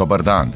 Dobar 0.00 0.22
dan. 0.22 0.48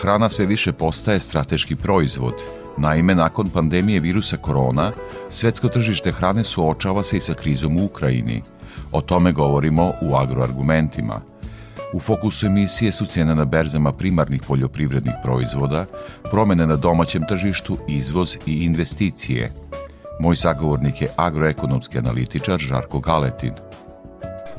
Hrana 0.00 0.28
sve 0.28 0.46
više 0.46 0.72
postaje 0.72 1.20
strateški 1.20 1.76
proizvod. 1.76 2.34
Naime, 2.78 3.14
nakon 3.14 3.50
pandemije 3.50 4.00
virusa 4.00 4.36
korona, 4.36 4.92
svetsko 5.30 5.68
tržište 5.68 6.12
hrane 6.12 6.44
suočava 6.44 7.02
se 7.02 7.16
i 7.16 7.20
sa 7.20 7.34
krizom 7.34 7.76
u 7.76 7.84
Ukrajini. 7.84 8.42
O 8.92 9.00
tome 9.00 9.32
govorimo 9.32 9.92
u 10.02 10.16
agroargumentima. 10.16 11.20
U 11.92 12.00
fokusu 12.00 12.46
emisije 12.46 12.92
su 12.92 13.06
cijene 13.06 13.34
na 13.34 13.44
berzama 13.44 13.92
primarnih 13.92 14.42
poljoprivrednih 14.48 15.14
proizvoda, 15.22 15.86
promene 16.30 16.66
na 16.66 16.76
domaćem 16.76 17.26
tržištu, 17.28 17.78
izvoz 17.88 18.36
i 18.46 18.64
investicije. 18.64 19.52
Moj 20.20 20.36
sagovornik 20.36 21.02
je 21.02 21.08
agroekonomski 21.16 21.98
analitičar 21.98 22.58
Žarko 22.58 23.00
Galetin. 23.00 23.52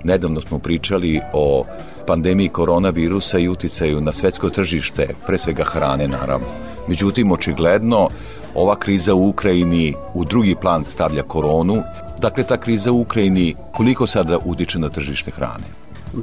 Nedavno 0.03 0.41
smo 0.41 0.59
pričali 0.59 1.21
o 1.33 1.65
pandemiji 2.07 2.49
koronavirusa 2.49 3.39
i 3.39 3.49
uticaju 3.49 4.01
na 4.01 4.11
svetsko 4.11 4.49
tržište, 4.49 5.07
pre 5.27 5.37
svega 5.37 5.63
hrane 5.63 6.07
naravno. 6.07 6.47
Međutim, 6.87 7.31
očigledno, 7.31 8.09
ova 8.55 8.75
kriza 8.75 9.13
u 9.13 9.29
Ukrajini 9.29 9.93
u 10.13 10.25
drugi 10.25 10.55
plan 10.55 10.85
stavlja 10.85 11.23
koronu. 11.23 11.83
Dakle, 12.19 12.43
ta 12.43 12.57
kriza 12.57 12.91
u 12.91 13.01
Ukrajini 13.01 13.55
koliko 13.71 14.07
sada 14.07 14.39
utiče 14.45 14.79
na 14.79 14.89
tržište 14.89 15.31
hrane? 15.31 15.67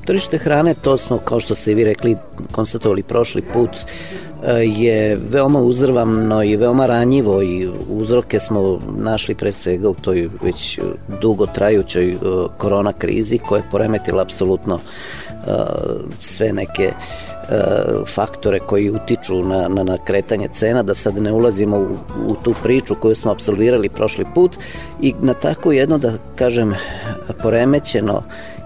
Tržište 0.05 0.39
hrane, 0.39 0.75
to 0.75 0.97
smo, 0.97 1.19
kao 1.19 1.41
što 1.41 1.55
ste 1.55 1.75
vi 1.75 1.85
rekli, 1.85 2.17
konstatovali 2.53 3.03
prošli 3.03 3.43
put, 3.43 3.71
je 4.63 5.17
veoma 5.31 5.59
uzrvamno 5.59 6.43
i 6.43 6.57
veoma 6.57 6.87
ranjivo 6.87 7.43
i 7.43 7.69
uzroke 7.89 8.41
smo 8.41 8.79
našli 8.99 9.35
pre 9.35 9.53
svega 9.53 9.89
u 9.89 9.95
toj 9.95 10.29
već 10.43 10.79
dugo 11.21 11.47
trajućoj 11.47 12.11
e, 12.11 12.17
korona 12.59 12.93
krizi 12.93 13.39
koja 13.39 13.59
je 13.59 13.69
poremetila 13.71 14.23
apsolutno 14.23 14.75
e, 14.75 15.24
sve 16.21 16.53
neke 16.53 16.85
e, 16.85 16.95
faktore 18.07 18.59
koji 18.59 18.91
utiču 18.91 19.43
na, 19.43 19.69
na, 19.69 19.83
na 19.83 19.99
kretanje 20.05 20.49
cena, 20.49 20.83
da 20.83 20.95
sad 20.95 21.23
ne 21.23 21.33
ulazimo 21.33 21.79
u, 21.79 21.97
u 22.27 22.35
tu 22.35 22.55
priču 22.63 22.95
koju 22.95 23.15
smo 23.15 23.31
absolvirali 23.31 23.89
prošli 23.89 24.25
put 24.35 24.57
i 25.01 25.15
na 25.21 25.35
tako 25.35 25.73
jedno, 25.73 25.99
da 25.99 26.13
kažem, 26.37 26.75
poremećeno 27.43 28.23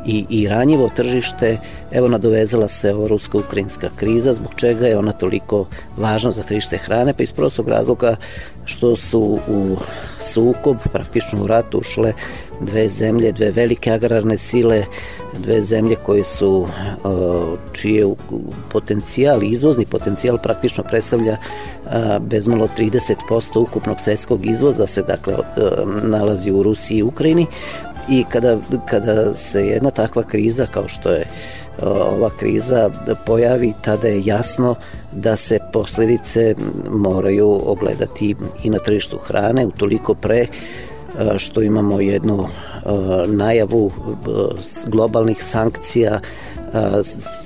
i, 0.08 0.24
i 0.28 0.48
ranjivo 0.48 0.90
tržište, 0.96 1.58
evo 1.92 2.08
nadovezala 2.08 2.68
se 2.68 2.94
ova 2.94 3.08
rusko-ukrajinska 3.08 3.88
kriza, 3.96 4.32
zbog 4.32 4.54
čega 4.56 4.86
je 4.86 4.98
ona 4.98 5.12
toliko 5.12 5.66
važna 5.96 6.30
za 6.30 6.42
tržište 6.42 6.76
hrane, 6.76 7.12
pa 7.12 7.22
iz 7.22 7.32
prostog 7.32 7.68
razloga 7.68 8.16
što 8.64 8.96
su 8.96 9.38
u 9.48 9.76
sukob, 10.20 10.76
praktično 10.92 11.42
u 11.42 11.46
rat 11.46 11.74
ušle 11.74 12.12
dve 12.60 12.88
zemlje, 12.88 13.32
dve 13.32 13.50
velike 13.50 13.90
agrarne 13.90 14.36
sile, 14.38 14.84
dve 15.38 15.62
zemlje 15.62 15.96
koje 15.96 16.24
su, 16.24 16.66
čije 17.72 18.06
potencijal, 18.72 19.42
izvozni 19.42 19.86
potencijal 19.86 20.38
praktično 20.38 20.84
predstavlja 20.84 21.36
bezmalo 22.20 22.68
30% 22.78 23.58
ukupnog 23.58 24.00
svetskog 24.00 24.46
izvoza 24.46 24.86
se 24.86 25.02
dakle 25.02 25.34
nalazi 26.02 26.50
u 26.52 26.62
Rusiji 26.62 26.98
i 26.98 27.02
Ukrajini, 27.02 27.46
i 28.10 28.24
kada, 28.28 28.56
kada 28.86 29.34
se 29.34 29.66
jedna 29.66 29.90
takva 29.90 30.22
kriza 30.22 30.66
kao 30.66 30.88
što 30.88 31.10
je 31.10 31.26
ova 31.82 32.30
kriza 32.38 32.90
pojavi, 33.26 33.72
tada 33.80 34.08
je 34.08 34.22
jasno 34.24 34.74
da 35.12 35.36
se 35.36 35.58
posledice 35.72 36.54
moraju 36.90 37.60
ogledati 37.66 38.34
i 38.64 38.70
na 38.70 38.78
tržištu 38.78 39.18
hrane, 39.18 39.66
utoliko 39.66 40.14
pre 40.14 40.46
što 41.36 41.62
imamo 41.62 42.00
jednu 42.00 42.46
najavu 43.26 43.90
globalnih 44.86 45.44
sankcija 45.44 46.20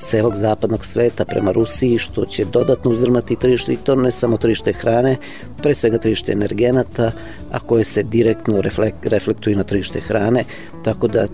celog 0.09 0.34
zapadnog 0.34 0.84
sveta 0.84 1.25
prema 1.25 1.53
Rusiji, 1.53 1.99
što 1.99 2.25
će 2.25 2.44
dodatno 2.44 2.91
uzrmati 2.91 3.37
tržište 3.37 3.72
i 3.72 3.77
to 3.77 3.94
ne 3.94 4.10
samo 4.10 4.37
tržište 4.37 4.72
hrane, 4.72 5.16
pre 5.62 5.75
svega 5.75 5.99
tržište 5.99 6.33
energenata, 6.33 7.12
a 7.53 7.59
koje 7.59 7.84
se 7.84 8.03
direktno 8.03 8.62
reflektuju 9.03 9.56
na 9.56 9.65
tržište 9.65 10.00
hrane, 10.00 10.44
tako 10.84 11.09
da 11.09 11.27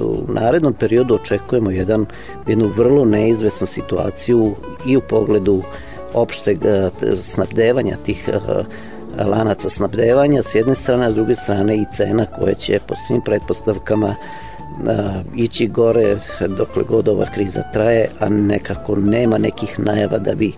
u 0.00 0.32
narednom 0.32 0.72
periodu 0.72 1.14
očekujemo 1.14 1.70
jedan, 1.70 2.06
jednu 2.48 2.66
vrlo 2.66 3.04
neizvesnu 3.04 3.66
situaciju 3.66 4.54
i 4.86 4.96
u 4.96 5.00
pogledu 5.00 5.62
opšteg 6.14 6.58
snabdevanja 7.16 7.96
tih 8.04 8.28
lanaca 9.26 9.70
snabdevanja 9.70 10.42
s 10.42 10.54
jedne 10.54 10.74
strane, 10.74 11.06
a 11.06 11.10
s 11.10 11.14
druge 11.14 11.36
strane 11.36 11.76
i 11.76 11.84
cena 11.96 12.26
koje 12.26 12.54
će 12.54 12.78
po 12.86 12.94
svim 13.06 13.20
pretpostavkama 13.20 14.14
ići 15.36 15.66
gore 15.66 16.16
dokle 16.58 16.82
god 16.88 17.08
ova 17.08 17.26
kriza 17.34 17.62
traje, 17.72 18.08
a 18.18 18.28
nekako 18.28 18.96
nema 18.96 19.38
nekih 19.38 19.78
najava 19.78 20.18
da 20.18 20.34
bi 20.34 20.52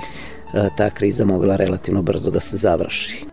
ta 0.77 0.91
kriza 0.91 1.25
mogla 1.25 1.57
relativno 1.57 2.03
brzo 2.03 2.31
da 2.31 2.41
se 2.41 2.57
završi. 2.57 3.30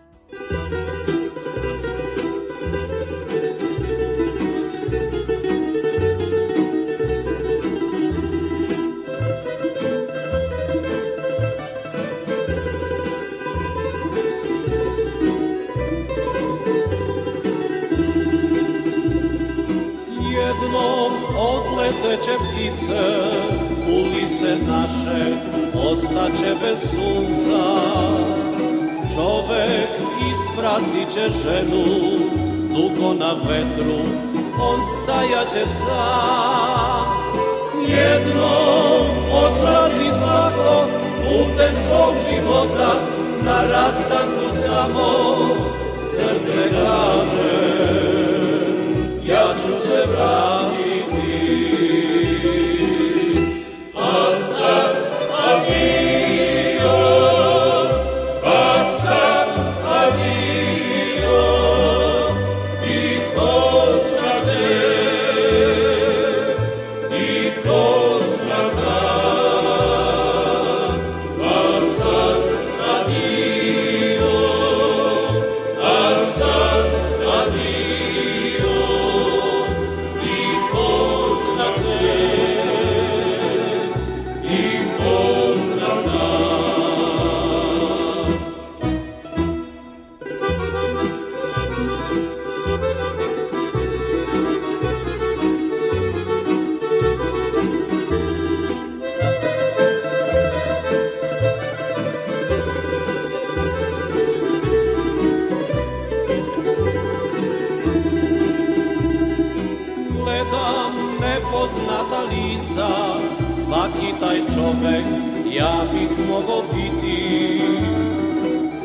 Bih 115.93 116.27
mogao 116.29 116.63
biti. 116.73 117.61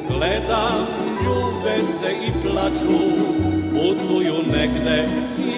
Gledam, 0.08 0.86
ljube 1.24 1.84
se 1.84 2.12
i 2.26 2.32
plaču 2.42 2.98
Putuju 3.72 4.34
negde, 4.46 5.08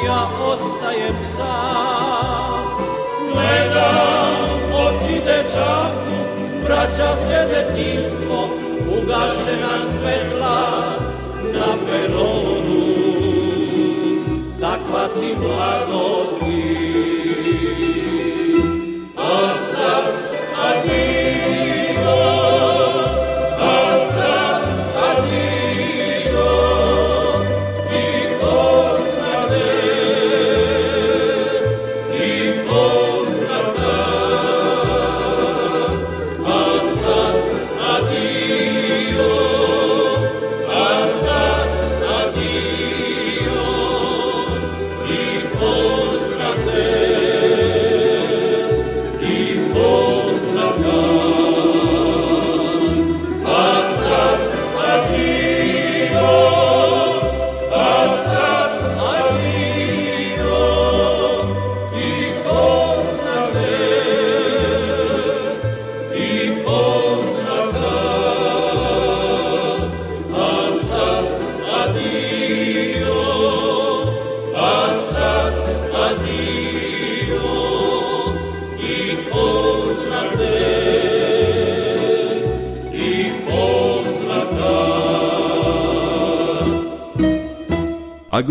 ja 0.06 0.28
ostajem 0.46 1.16
sam. 1.32 2.64
Gledam 3.32 4.34
oči 4.74 5.20
dečaku 5.26 6.14
Vraća 6.64 7.16
se 7.16 7.48
detinstvo 7.48 8.48
Ugašena 8.88 9.78
svetla 9.90 10.80
na 11.42 11.76
peronu. 11.86 12.84
Takva 14.60 15.08
si 15.08 15.34
mladosti 15.40 17.03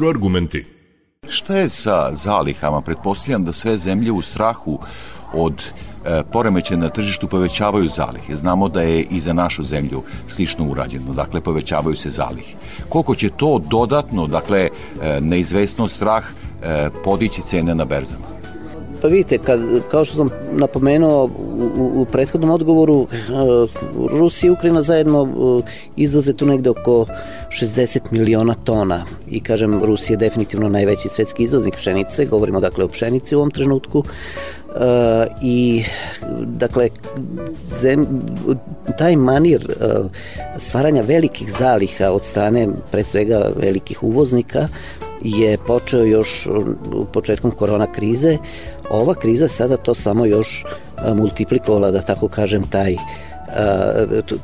Agroargumenti. 0.04 0.66
Šta 1.30 1.58
je 1.58 1.70
sa 1.70 2.16
zalihama? 2.16 2.82
Pretpostavljam 2.82 3.46
da 3.46 3.52
sve 3.52 3.78
zemlje 3.78 4.12
u 4.12 4.22
strahu 4.22 4.80
od 5.34 5.54
e, 6.06 6.24
poremeće 6.32 6.78
na 6.78 6.90
tržištu 6.90 7.28
povećavaju 7.28 7.90
zalihe. 7.90 8.36
Znamo 8.36 8.70
da 8.70 8.82
je 8.82 9.02
i 9.02 9.20
za 9.20 9.34
našu 9.34 9.64
zemlju 9.64 10.02
slično 10.28 10.66
urađeno, 10.66 11.14
dakle 11.14 11.42
povećavaju 11.42 11.96
se 11.96 12.10
zalihe. 12.10 12.56
Koliko 12.90 13.16
će 13.16 13.30
to 13.30 13.62
dodatno, 13.70 14.28
dakle 14.28 14.70
e, 14.70 15.22
neizvesno 15.22 15.88
strah 15.88 16.24
e, 16.24 16.90
podići 17.04 17.42
cene 17.42 17.76
na 17.76 17.86
berzama? 17.86 18.26
Pa 19.02 19.08
vidite, 19.08 19.38
kad, 19.38 19.60
kao 19.92 20.06
što 20.06 20.16
sam 20.16 20.30
napomenuo 20.52 21.30
u, 21.78 21.92
u 22.02 22.06
prethodnom 22.06 22.52
odgovoru, 22.52 23.08
Rusija 24.10 24.48
i 24.48 24.52
Ukrajina 24.52 24.82
zajedno 24.82 25.28
izvoze 25.96 26.34
tu 26.34 26.46
negde 26.46 26.70
oko 26.70 27.06
60 27.54 28.00
miliona 28.12 28.54
tona 28.54 29.06
i 29.28 29.40
kažem 29.40 29.84
Rusija 29.84 30.14
je 30.14 30.18
definitivno 30.18 30.70
najveći 30.70 31.10
svetski 31.10 31.44
izvoznik 31.44 31.76
pšenice, 31.76 32.26
govorimo 32.26 32.60
dakle 32.60 32.86
o 32.86 32.88
pšenici 32.88 33.36
u 33.36 33.38
ovom 33.38 33.52
trenutku 33.52 34.00
uh, 34.00 34.06
i 35.42 35.84
dakle 36.42 36.90
zem, 37.82 38.08
taj 38.98 39.16
manir 39.16 39.68
uh, 39.68 40.12
stvaranja 40.58 41.02
velikih 41.02 41.54
zaliha 41.60 42.12
od 42.12 42.24
strane 42.24 42.68
pre 42.92 43.04
svega 43.04 43.52
velikih 43.56 44.04
uvoznika 44.04 44.68
je 45.22 45.58
počeo 45.58 46.04
još 46.04 46.48
početkom 47.14 47.52
korona 47.52 47.92
krize. 47.92 48.38
Ova 48.90 49.14
kriza 49.16 49.48
sada 49.48 49.78
to 49.78 49.94
samo 49.94 50.26
još 50.26 50.66
multiplikovala, 51.16 51.92
da 51.92 52.02
tako 52.02 52.28
kažem, 52.28 52.64
taj 52.70 52.96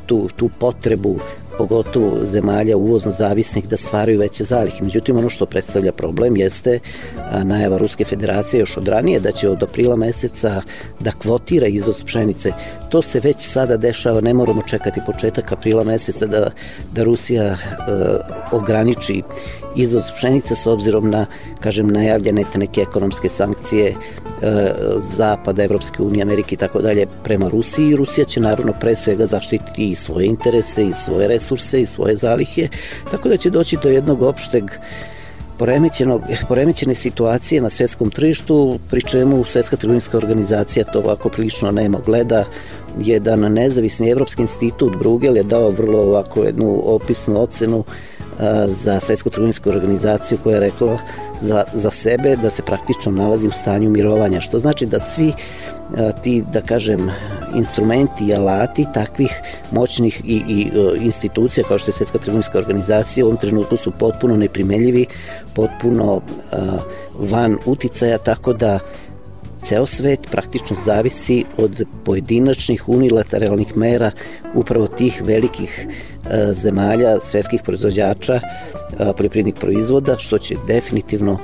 tu, 0.06 0.29
tu 0.35 0.50
potrebu 0.59 1.19
pogotovo 1.59 2.25
zemalja 2.25 2.77
uvozno 2.77 3.11
zavisnih 3.11 3.67
da 3.67 3.77
stvaraju 3.77 4.19
veće 4.19 4.44
zalihe. 4.44 4.83
Međutim, 4.83 5.17
ono 5.17 5.29
što 5.29 5.45
predstavlja 5.45 5.91
problem 5.91 6.38
jeste 6.38 6.79
najava 7.44 7.77
Ruske 7.77 8.06
federacije 8.06 8.59
još 8.59 8.77
od 8.77 8.88
ranije 8.88 9.19
da 9.19 9.31
će 9.31 9.50
od 9.50 9.63
aprila 9.63 9.95
meseca 9.95 10.61
da 11.00 11.11
kvotira 11.11 11.67
izvoz 11.67 12.03
pšenice. 12.03 12.51
To 12.89 13.01
se 13.01 13.19
već 13.19 13.38
sada 13.39 13.77
dešava, 13.77 14.21
ne 14.21 14.33
moramo 14.33 14.61
čekati 14.61 15.01
početak 15.06 15.51
aprila 15.51 15.83
meseca 15.83 16.25
da, 16.25 16.51
da 16.95 17.03
Rusija 17.03 17.45
e, 17.45 17.57
ograniči 18.51 19.23
izvoz 19.75 20.04
pšenice 20.16 20.56
s 20.56 20.68
obzirom 20.68 21.10
na, 21.10 21.25
kažem, 21.60 21.88
najavljene 21.88 22.44
neke 22.56 22.81
ekonomske 22.81 23.30
sankcije 23.30 23.89
e, 23.89 23.95
Zapada, 25.16 25.63
Evropske 25.63 26.04
unije, 26.04 26.21
Amerike 26.21 26.56
i 26.56 26.57
tako 26.57 26.81
dalje 26.81 27.07
prema 27.24 27.48
Rusiji. 27.48 27.95
Rusija 27.95 28.25
će 28.25 28.39
naravno 28.39 28.74
pre 28.80 28.95
svega 28.95 29.25
zaštititi 29.25 29.92
i 29.92 29.95
svoje 29.95 30.25
interese 30.25 30.86
i 30.86 30.94
svoje 30.94 31.27
resurse 31.27 31.81
i 31.81 31.86
svoje 31.86 32.16
zalihe, 32.16 32.68
tako 33.12 33.30
da 33.30 33.38
će 33.38 33.50
doći 33.50 33.77
do 33.83 33.89
jednog 33.89 34.21
opšteg 34.21 34.63
poremećenog, 35.60 36.21
poremećene 36.48 36.95
situacije 36.95 37.62
na 37.62 37.69
svetskom 37.69 38.10
tržištu, 38.10 38.80
pri 38.89 39.01
čemu 39.01 39.44
Svetska 39.44 39.75
trgovinska 39.75 40.18
organizacija 40.18 40.86
to 40.86 41.00
ovako 41.00 41.30
prilično 41.30 41.71
nema 41.71 42.00
gleda. 42.06 42.45
Jedan 43.00 43.39
nezavisni 43.39 44.10
evropski 44.10 44.42
institut 44.42 44.95
Brugel 44.99 45.38
je 45.38 45.44
dao 45.44 45.69
vrlo 45.69 45.99
ovako 45.99 46.44
jednu 46.44 46.81
opisnu 46.85 47.42
ocenu 47.42 47.83
za 48.68 49.00
Svetsku 49.00 49.30
trgovinsku 49.30 49.69
organizaciju 49.69 50.38
koja 50.44 50.54
je 50.54 50.60
rekla 50.60 50.98
za, 51.42 51.64
za 51.74 51.92
sebe 51.92 52.36
da 52.36 52.50
se 52.50 52.62
praktično 52.62 53.12
nalazi 53.12 53.48
u 53.48 53.52
stanju 53.52 53.90
mirovanja, 53.90 54.42
što 54.42 54.60
znači 54.60 54.86
da 54.86 55.00
svi 55.00 55.34
ti, 56.24 56.44
da 56.54 56.62
kažem, 56.62 57.12
instrumenti 57.56 58.26
i 58.26 58.34
alati 58.34 58.86
takvih 58.94 59.42
moćnih 59.72 60.22
i, 60.26 60.44
i 60.48 60.72
institucija 61.00 61.64
kao 61.68 61.78
što 61.78 61.90
je 61.90 61.94
Svetska 61.94 62.18
trgovinska 62.18 62.58
organizacija 62.58 63.26
u 63.26 63.28
ovom 63.28 63.38
trenutku 63.38 63.78
su 63.78 63.92
potpuno 63.92 64.38
neprimeljivi, 64.38 65.06
potpuno 65.54 66.22
van 67.19 67.58
uticaja, 67.66 68.18
tako 68.18 68.54
da 68.54 68.80
ceo 69.63 69.85
svet 69.85 70.28
praktično 70.31 70.78
zavisi 70.85 71.45
od 71.57 71.83
pojedinačnih 72.04 72.89
unilateralnih 72.89 73.78
mera 73.78 74.11
upravo 74.54 74.87
tih 74.87 75.21
velikih 75.25 75.87
e, 75.87 76.54
zemalja, 76.54 77.19
svetskih 77.19 77.61
proizvođača 77.63 78.33
e, 78.33 78.42
poljoprivrednih 78.97 79.56
proizvoda, 79.59 80.16
što 80.18 80.37
će 80.37 80.56
definitivno 80.68 81.37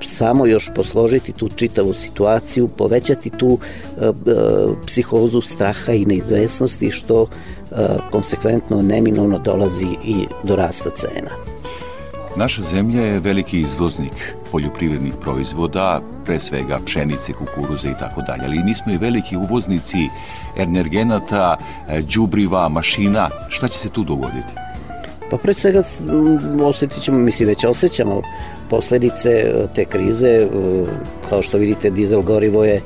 samo 0.00 0.46
još 0.46 0.70
posložiti 0.74 1.32
tu 1.32 1.48
čitavu 1.48 1.92
situaciju, 1.92 2.68
povećati 2.68 3.30
tu 3.30 3.58
e, 3.58 4.10
psihozu 4.86 5.40
straha 5.40 5.92
i 5.92 6.04
neizvesnosti 6.04 6.90
što 6.90 7.26
konsekventno 8.10 8.82
neminovno 8.82 9.38
dolazi 9.38 9.86
i 10.04 10.26
do 10.44 10.56
rasta 10.56 10.90
cena. 10.90 11.30
Naša 12.36 12.62
zemlja 12.62 13.02
je 13.02 13.20
veliki 13.20 13.60
izvoznik 13.60 14.34
poljoprivrednih 14.52 15.14
proizvoda, 15.20 16.00
pre 16.24 16.38
svega 16.38 16.78
pšenice, 16.86 17.32
kukuruza 17.32 17.88
i 17.88 17.98
tako 18.00 18.22
dalje, 18.22 18.42
ali 18.44 18.62
nismo 18.62 18.92
i 18.92 18.96
veliki 18.96 19.36
uvoznici 19.36 20.08
energenata, 20.56 21.56
đubriva, 22.14 22.68
mašina. 22.68 23.28
Šta 23.48 23.68
će 23.68 23.78
se 23.78 23.88
tu 23.88 24.04
dogoditi? 24.04 24.62
Pa 25.32 25.38
pre 25.38 25.54
svega 25.54 25.82
osetit 26.62 27.02
ćemo, 27.02 27.18
mislim 27.18 27.48
već 27.48 27.64
osjećamo 27.64 28.22
posledice 28.70 29.30
e, 29.30 29.66
te 29.74 29.84
krize, 29.84 30.28
e, 30.28 30.48
kao 31.28 31.42
što 31.42 31.58
vidite 31.58 31.90
dizel 31.90 32.22
gorivo 32.22 32.64
je 32.64 32.82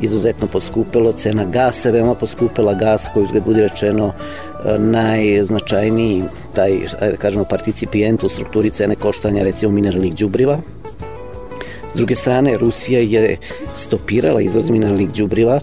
izuzetno 0.00 0.46
poskupelo, 0.46 1.12
cena 1.12 1.44
gasa 1.44 1.88
je 1.88 1.92
veoma 1.92 2.14
poskupela, 2.14 2.74
gas 2.74 3.08
koji 3.14 3.24
uzgled 3.24 3.44
budi 3.44 3.60
rečeno 3.60 4.12
e, 4.12 4.78
najznačajniji 4.78 6.24
taj, 6.54 6.78
da 7.00 7.16
kažemo, 7.16 7.44
participijent 7.44 8.24
u 8.24 8.28
strukturi 8.28 8.70
cene 8.70 8.94
koštanja 8.94 9.44
recimo 9.44 9.72
mineralnih 9.72 10.14
đubriva. 10.14 10.58
S 11.94 11.96
druge 11.96 12.14
strane, 12.14 12.56
Rusija 12.58 13.00
je 13.00 13.38
stopirala 13.74 14.40
izvoz 14.40 14.70
mineralnih 14.70 15.12
đubriva, 15.12 15.60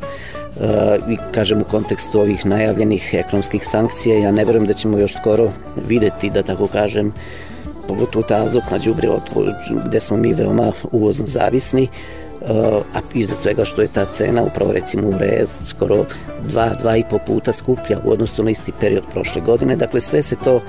Uh, 0.60 1.12
i 1.12 1.17
kažem 1.31 1.62
u 1.62 1.63
kontekstu 1.63 2.19
ovih 2.19 2.46
najavljenih 2.46 3.13
ekonomskih 3.13 3.67
sankcija, 3.67 4.19
ja 4.19 4.31
ne 4.31 4.46
verujem 4.46 4.67
da 4.67 4.74
ćemo 4.74 4.98
još 4.98 5.13
skoro 5.13 5.51
videti, 5.88 6.29
da 6.29 6.43
tako 6.43 6.67
kažem, 6.67 7.13
pogotovo 7.88 8.24
ta 8.24 8.36
azotna 8.36 8.77
đubriva 8.77 9.19
gde 9.86 10.00
smo 10.00 10.17
mi 10.17 10.34
veoma 10.34 10.72
uvozno 10.91 11.27
zavisni, 11.27 11.88
a 12.93 13.00
iza 13.13 13.36
svega 13.36 13.65
što 13.65 13.81
je 13.81 13.88
ta 13.88 14.05
cena 14.05 14.43
upravo 14.43 14.72
recimo 14.72 15.07
u 15.07 15.17
RE 15.19 15.46
skoro 15.69 16.05
dva, 16.50 16.69
dva 16.79 16.98
i 16.98 17.03
po 17.10 17.17
puta 17.17 17.53
skuplja 17.53 18.00
u 18.05 18.12
odnosu 18.12 18.43
na 18.43 18.51
isti 18.51 18.72
period 18.79 19.03
prošle 19.13 19.41
godine. 19.41 19.75
Dakle, 19.75 20.01
sve 20.01 20.22
se 20.22 20.36
to 20.43 20.62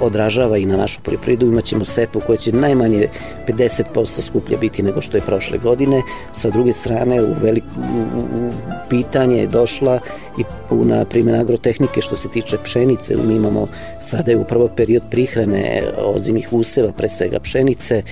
odražava 0.00 0.58
i 0.58 0.66
na 0.66 0.76
našu 0.76 1.00
poljoprivredu. 1.02 1.46
Imaćemo 1.46 1.84
setvu 1.84 2.20
koja 2.26 2.36
će 2.36 2.52
najmanje 2.52 3.08
50% 3.48 4.22
skuplje 4.22 4.56
biti 4.56 4.82
nego 4.82 5.00
što 5.00 5.16
je 5.16 5.20
prošle 5.20 5.58
godine. 5.58 6.02
Sa 6.32 6.50
druge 6.50 6.72
strane, 6.72 7.22
u, 7.22 7.34
veliko, 7.42 7.66
pitanje 8.88 9.36
je 9.36 9.46
došla 9.46 9.98
i 10.38 10.42
puna 10.68 11.04
primjena 11.04 11.40
agrotehnike 11.40 12.00
što 12.00 12.16
se 12.16 12.28
tiče 12.28 12.56
pšenice. 12.64 13.16
Mi 13.16 13.34
imamo, 13.34 13.66
sada 14.00 14.30
je 14.30 14.36
upravo 14.36 14.68
period 14.68 15.02
prihrane 15.10 15.82
ozimih 15.98 16.52
useva, 16.52 16.92
pre 16.92 17.08
svega 17.08 17.40
pšenice 17.40 18.02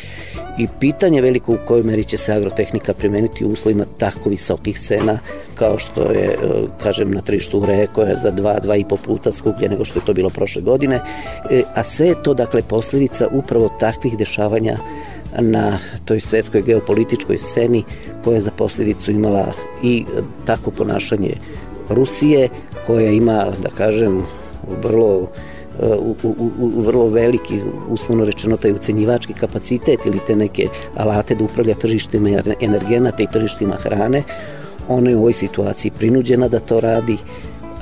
i 0.58 0.66
pitanje 0.80 1.22
veliko 1.22 1.52
u 1.52 1.58
kojoj 1.66 1.82
meri 1.82 2.04
će 2.04 2.16
se 2.16 2.32
agrotehnika 2.32 2.94
primeniti 2.94 3.44
u 3.44 3.48
uslovima 3.48 3.84
tako 3.98 4.30
visokih 4.30 4.80
cena 4.80 5.18
kao 5.54 5.78
što 5.78 6.02
je, 6.02 6.26
e, 6.26 6.36
kažem, 6.82 7.10
na 7.10 7.20
tržištu 7.20 7.58
ureje 7.58 7.86
koja 7.86 8.08
je 8.08 8.16
za 8.16 8.30
dva, 8.30 8.58
dva 8.58 8.76
i 8.76 8.84
po 8.84 8.96
puta 8.96 9.32
skuplje 9.32 9.68
nego 9.68 9.84
što 9.84 9.98
je 9.98 10.04
to 10.04 10.12
bilo 10.14 10.30
prošle 10.30 10.62
godine, 10.62 10.93
e, 11.50 11.62
a 11.74 11.82
sve 11.82 12.06
je 12.06 12.22
to, 12.22 12.34
dakle, 12.34 12.62
posledica 12.62 13.28
upravo 13.32 13.68
takvih 13.80 14.18
dešavanja 14.18 14.76
na 15.38 15.78
toj 16.04 16.20
svetskoj 16.20 16.62
geopolitičkoj 16.62 17.38
sceni 17.38 17.84
koja 18.24 18.34
je 18.34 18.40
za 18.40 18.50
posledicu 18.50 19.10
imala 19.10 19.52
i 19.82 20.04
tako 20.44 20.70
ponašanje 20.70 21.36
Rusije 21.88 22.48
koja 22.86 23.10
ima, 23.10 23.46
da 23.62 23.68
kažem, 23.68 24.22
vrlo 24.82 25.28
u, 25.82 26.16
u, 26.22 26.50
u 26.58 26.80
vrlo 26.80 27.08
veliki, 27.08 27.60
uslovno 27.88 28.24
rečeno, 28.24 28.56
taj 28.56 28.72
ucenjivački 28.72 29.32
kapacitet 29.32 30.06
ili 30.06 30.18
te 30.26 30.36
neke 30.36 30.68
alate 30.96 31.34
da 31.34 31.44
upravlja 31.44 31.74
tržištima 31.74 32.42
energenata 32.60 33.22
i 33.22 33.26
tržištima 33.32 33.74
hrane, 33.74 34.22
ona 34.88 35.10
je 35.10 35.16
u 35.16 35.18
ovoj 35.18 35.32
situaciji 35.32 35.92
prinuđena 35.98 36.48
da 36.48 36.60
to 36.60 36.80
radi, 36.80 37.16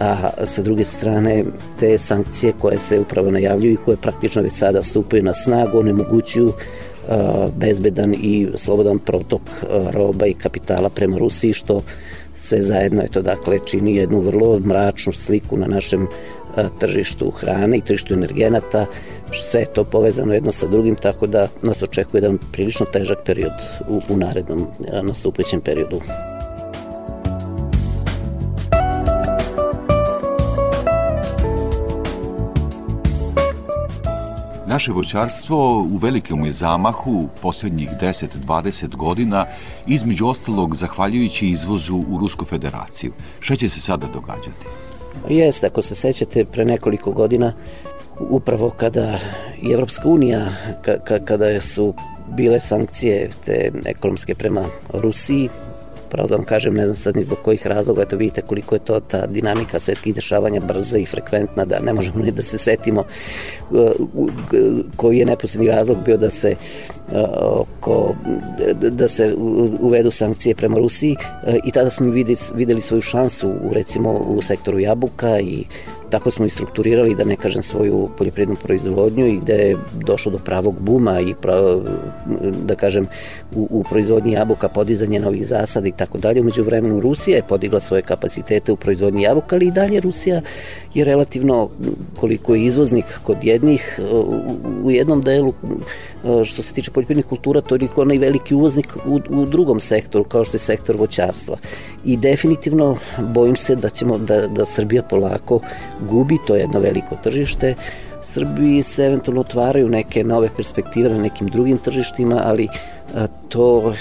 a 0.00 0.30
sa 0.46 0.62
druge 0.62 0.84
strane 0.84 1.44
te 1.80 1.99
sankcije 1.99 2.52
koje 2.61 2.78
se 2.78 3.00
upravo 3.00 3.30
najavljuju 3.30 3.72
i 3.72 3.84
koje 3.84 3.96
praktično 3.96 4.42
već 4.42 4.52
sada 4.52 4.82
stupaju 4.82 5.22
na 5.22 5.34
snagu, 5.34 5.78
onemogućuju 5.78 6.52
bezbedan 7.56 8.14
i 8.14 8.49
slobodan 8.54 8.99
protok 8.99 9.42
roba 9.90 10.26
i 10.26 10.34
kapitala 10.34 10.88
prema 10.88 11.18
Rusiji, 11.18 11.52
što 11.52 11.82
sve 12.37 12.62
zajedno 12.62 13.02
je 13.02 13.08
to 13.08 13.22
dakle 13.22 13.58
čini 13.66 13.96
jednu 13.96 14.20
vrlo 14.20 14.58
mračnu 14.58 15.12
sliku 15.12 15.56
na 15.56 15.66
našem 15.66 16.06
tržištu 16.78 17.30
hrane 17.30 17.76
i 17.76 17.80
tržištu 17.80 18.14
energenata, 18.14 18.87
sve 19.50 19.61
je 19.61 19.66
to 19.66 19.84
povezano 19.84 20.34
jedno 20.34 20.52
sa 20.52 20.66
drugim, 20.66 20.96
tako 20.96 21.26
da 21.26 21.49
nas 21.62 21.82
očekuje 21.82 22.18
jedan 22.18 22.38
prilično 22.52 22.87
težak 22.87 23.18
period 23.25 23.52
u, 23.88 24.00
u 24.08 24.16
narednom 24.16 24.66
nastupujućem 25.02 25.61
periodu. 25.61 26.00
Naše 34.72 34.92
voćarstvo 34.92 35.78
u 35.78 35.96
velikom 35.96 36.44
je 36.44 36.52
zamahu 36.52 37.28
poslednjih 37.42 37.90
10-20 38.00 38.96
godina, 38.96 39.46
između 39.86 40.26
ostalog 40.26 40.76
zahvaljujući 40.76 41.46
izvozu 41.46 41.96
u 41.96 42.18
Rusku 42.18 42.44
federaciju. 42.44 43.12
Šta 43.40 43.56
će 43.56 43.68
se 43.68 43.80
sada 43.80 44.06
događati? 44.06 44.66
Jeste, 45.28 45.66
ako 45.66 45.82
se 45.82 45.94
sećate, 45.94 46.44
pre 46.44 46.64
nekoliko 46.64 47.10
godina, 47.10 47.52
upravo 48.20 48.70
kada 48.70 49.18
je 49.62 49.72
Evropska 49.72 50.08
unija, 50.08 50.48
kada 51.24 51.60
su 51.60 51.94
bile 52.28 52.60
sankcije 52.60 53.30
te 53.44 53.70
ekonomske 53.84 54.34
prema 54.34 54.64
Rusiji, 54.92 55.48
pravo 56.12 56.28
da 56.28 56.37
vam 56.37 56.45
kažem, 56.45 56.75
ne 56.75 56.85
znam 56.87 56.97
sad 56.97 57.16
ni 57.16 57.23
zbog 57.23 57.38
kojih 57.42 57.66
razloga, 57.66 58.02
eto 58.02 58.16
vidite 58.16 58.42
koliko 58.42 58.75
je 58.75 58.78
to 58.78 59.00
ta 59.00 59.26
dinamika 59.26 59.81
svetskih 59.81 60.14
dešavanja 60.14 60.61
brza 60.61 60.99
i 60.99 61.07
frekventna, 61.07 61.64
da 61.64 61.81
ne 61.81 61.92
možemo 61.92 62.25
ni 62.25 62.31
da 62.31 62.42
se 62.42 62.59
setimo 62.59 63.04
uh, 63.71 63.90
koji 64.97 65.19
je 65.19 65.26
neposledni 65.26 65.69
razlog 65.69 65.99
bio 66.04 66.16
da 66.16 66.31
se 66.31 66.57
uh, 67.12 67.19
oko, 67.42 68.14
da 68.90 69.09
se 69.09 69.35
uvedu 69.81 70.11
sankcije 70.11 70.54
prema 70.54 70.78
Rusiji 70.78 71.16
uh, 71.16 71.54
i 71.64 71.71
tada 71.71 71.90
smo 71.90 72.11
videli, 72.11 72.37
videli 72.54 72.81
svoju 72.81 73.00
šansu 73.00 73.49
u, 73.49 73.73
recimo 73.73 74.12
u 74.12 74.42
sektoru 74.42 74.78
jabuka 74.78 75.40
i 75.40 75.64
tako 76.12 76.31
smo 76.31 76.47
i 76.47 76.50
strukturirali, 76.50 77.14
da 77.14 77.25
ne 77.25 77.37
kažem, 77.37 77.62
svoju 77.62 78.09
poljoprivrednu 78.19 78.57
proizvodnju 78.62 79.26
i 79.26 79.38
gde 79.38 79.52
je 79.52 79.76
došlo 79.95 80.33
do 80.33 80.38
pravog 80.38 80.81
buma 80.81 81.21
i 81.21 81.35
pra, 81.35 81.54
da 82.66 82.75
kažem 82.75 83.07
u, 83.54 83.69
u 83.71 83.85
proizvodnji 83.90 84.33
jabuka 84.33 84.69
podizanje 84.69 85.21
novih 85.21 85.47
zasada 85.47 85.88
i 85.88 85.92
tako 85.92 86.19
dalje. 86.19 86.40
Umeđu 86.40 86.64
vremenu 86.64 87.00
Rusija 87.00 87.37
je 87.37 87.49
podigla 87.49 87.81
svoje 87.81 88.02
kapacitete 88.02 88.73
u 88.73 88.76
proizvodnji 88.76 89.23
jabuka, 89.23 89.57
ali 89.57 89.66
i 89.66 89.71
dalje 89.71 90.00
Rusija 90.00 90.40
je 90.95 91.04
relativno 91.04 91.69
koliko 92.21 92.54
je 92.54 92.64
izvoznik 92.64 93.04
kod 93.23 93.45
jednih 93.45 94.00
u, 94.85 94.90
jednom 94.90 95.23
delu 95.23 95.54
što 96.45 96.62
se 96.62 96.75
tiče 96.75 96.90
poljoprivrednih 96.90 97.26
kultura, 97.26 97.61
toliko 97.61 98.02
onaj 98.02 98.19
veliki 98.19 98.54
uvoznik 98.54 98.97
u, 99.07 99.21
u 99.31 99.47
drugom 99.47 99.81
sektoru, 99.81 100.25
kao 100.25 100.45
što 100.45 100.54
je 100.54 100.59
sektor 100.59 100.97
voćarstva. 100.97 101.57
I 102.04 102.16
definitivno 102.16 102.97
bojim 103.19 103.57
se 103.57 103.76
da 103.76 103.90
ćemo, 103.90 104.19
da, 104.19 104.47
da 104.47 104.66
Srbija 104.66 105.02
polako 105.02 105.61
gubi 106.11 106.38
to 106.47 106.56
jedno 106.56 106.80
veliko 106.80 107.16
tržište, 107.23 107.75
Srbiji 108.23 108.82
se 108.82 109.04
eventualno 109.04 109.40
otvaraju 109.40 109.88
neke 109.88 110.25
nove 110.25 110.49
perspektive 110.56 111.11
na 111.11 111.18
nekim 111.18 111.49
drugim 111.49 111.78
tržištima, 111.78 112.42
ali 112.44 112.68
to 113.49 113.94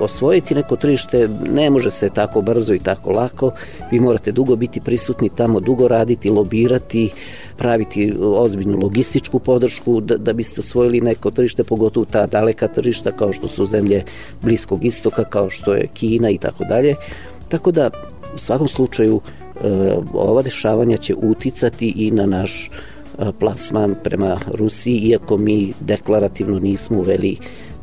osvojiti 0.00 0.54
neko 0.54 0.76
tržište 0.76 1.28
ne 1.50 1.70
može 1.70 1.90
se 1.90 2.10
tako 2.10 2.40
brzo 2.40 2.74
i 2.74 2.78
tako 2.78 3.10
lako. 3.10 3.50
Vi 3.90 4.00
morate 4.00 4.32
dugo 4.32 4.56
biti 4.56 4.80
prisutni 4.80 5.28
tamo, 5.28 5.60
dugo 5.60 5.88
raditi, 5.88 6.30
lobirati, 6.30 7.10
praviti 7.56 8.14
ozbiljnu 8.20 8.78
logističku 8.78 9.38
podršku 9.38 10.00
da, 10.00 10.16
da 10.16 10.32
biste 10.32 10.60
osvojili 10.60 11.00
neko 11.00 11.30
tržište, 11.30 11.64
pogotovo 11.64 12.06
ta 12.10 12.26
daleka 12.26 12.68
tržišta 12.68 13.12
kao 13.12 13.32
što 13.32 13.48
su 13.48 13.66
zemlje 13.66 14.04
Bliskog 14.42 14.84
istoka, 14.84 15.24
kao 15.24 15.50
što 15.50 15.74
je 15.74 15.86
Kina 15.94 16.30
i 16.30 16.38
tako 16.38 16.64
dalje. 16.64 16.94
Tako 17.48 17.72
da 17.72 17.90
u 18.34 18.38
svakom 18.38 18.68
slučaju 18.68 19.20
ova 20.12 20.42
dešavanja 20.42 20.96
će 20.96 21.14
uticati 21.14 21.88
i 21.96 22.10
na 22.10 22.26
naš 22.26 22.70
plasman 23.38 23.94
prema 24.04 24.38
Rusiji, 24.46 24.98
iako 24.98 25.36
mi 25.36 25.72
deklarativno 25.80 26.58
nismo 26.58 26.98
uveli 26.98 27.38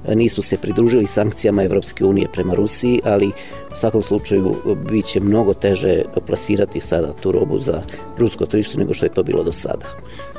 nismo 0.08 0.44
se 0.44 0.58
pridružili 0.58 1.08
sankcijama 1.08 1.64
Evropske 1.64 2.06
unije 2.06 2.28
prema 2.34 2.54
Rusiji, 2.54 3.02
ali 3.06 3.28
u 3.74 3.76
svakom 3.76 4.02
slučaju 4.02 4.56
bit 4.90 5.06
će 5.06 5.20
mnogo 5.20 5.54
teže 5.54 6.02
plasirati 6.28 6.80
sada 6.80 7.14
tu 7.14 7.32
robu 7.32 7.60
za 7.60 7.82
rusko 8.18 8.46
tržište 8.46 8.78
nego 8.78 8.94
što 8.94 9.06
je 9.06 9.14
to 9.14 9.24
bilo 9.24 9.44
do 9.44 9.52
sada. 9.52 9.86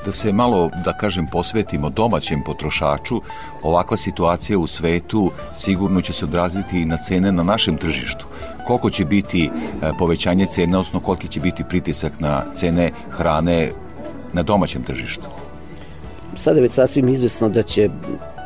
Da 0.05 0.13
se 0.13 0.33
malo, 0.33 0.71
da 0.85 0.93
kažem, 0.93 1.27
posvetimo 1.33 1.91
domaćem 1.91 2.43
potrošaču, 2.47 3.21
ovakva 3.63 3.97
situacija 3.97 4.59
u 4.59 4.67
svetu 4.67 5.31
sigurno 5.57 6.01
će 6.01 6.13
se 6.13 6.25
odraziti 6.25 6.81
i 6.81 6.85
na 6.85 6.97
cene 6.97 7.33
na 7.33 7.43
našem 7.43 7.77
tržištu 7.77 8.27
koliko 8.67 8.91
će 8.91 9.05
biti 9.05 9.51
e, 9.83 9.91
povećanje 9.99 10.47
cena, 10.47 10.81
osno 10.81 11.01
koliki 11.01 11.29
će 11.29 11.41
biti 11.41 11.65
pritisak 11.69 12.21
na 12.21 12.43
cene 12.55 12.91
hrane 13.11 13.71
na 14.33 14.43
domaćem 14.43 14.83
tržištu? 14.83 15.27
Sada 16.37 16.57
je 16.57 16.63
već 16.63 16.73
sasvim 16.73 17.09
izvesno 17.09 17.49
da 17.49 17.63
će 17.63 17.89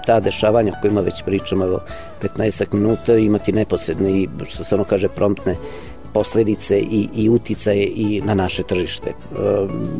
ta 0.06 0.20
dešavanja 0.20 0.72
o 0.72 0.80
kojima 0.80 1.00
već 1.00 1.22
pričamo 1.24 1.64
evo 1.64 1.80
15 2.22 2.74
minuta 2.74 3.16
imati 3.16 3.52
neposredne 3.52 4.10
i 4.10 4.28
što 4.44 4.64
se 4.64 4.74
ono 4.74 4.84
kaže 4.84 5.08
promptne 5.08 5.54
posledice 6.12 6.78
i, 6.78 7.08
i 7.14 7.28
uticaje 7.28 7.84
i 7.84 8.22
na 8.24 8.34
naše 8.34 8.62
tržište. 8.62 9.10
E, 9.10 9.14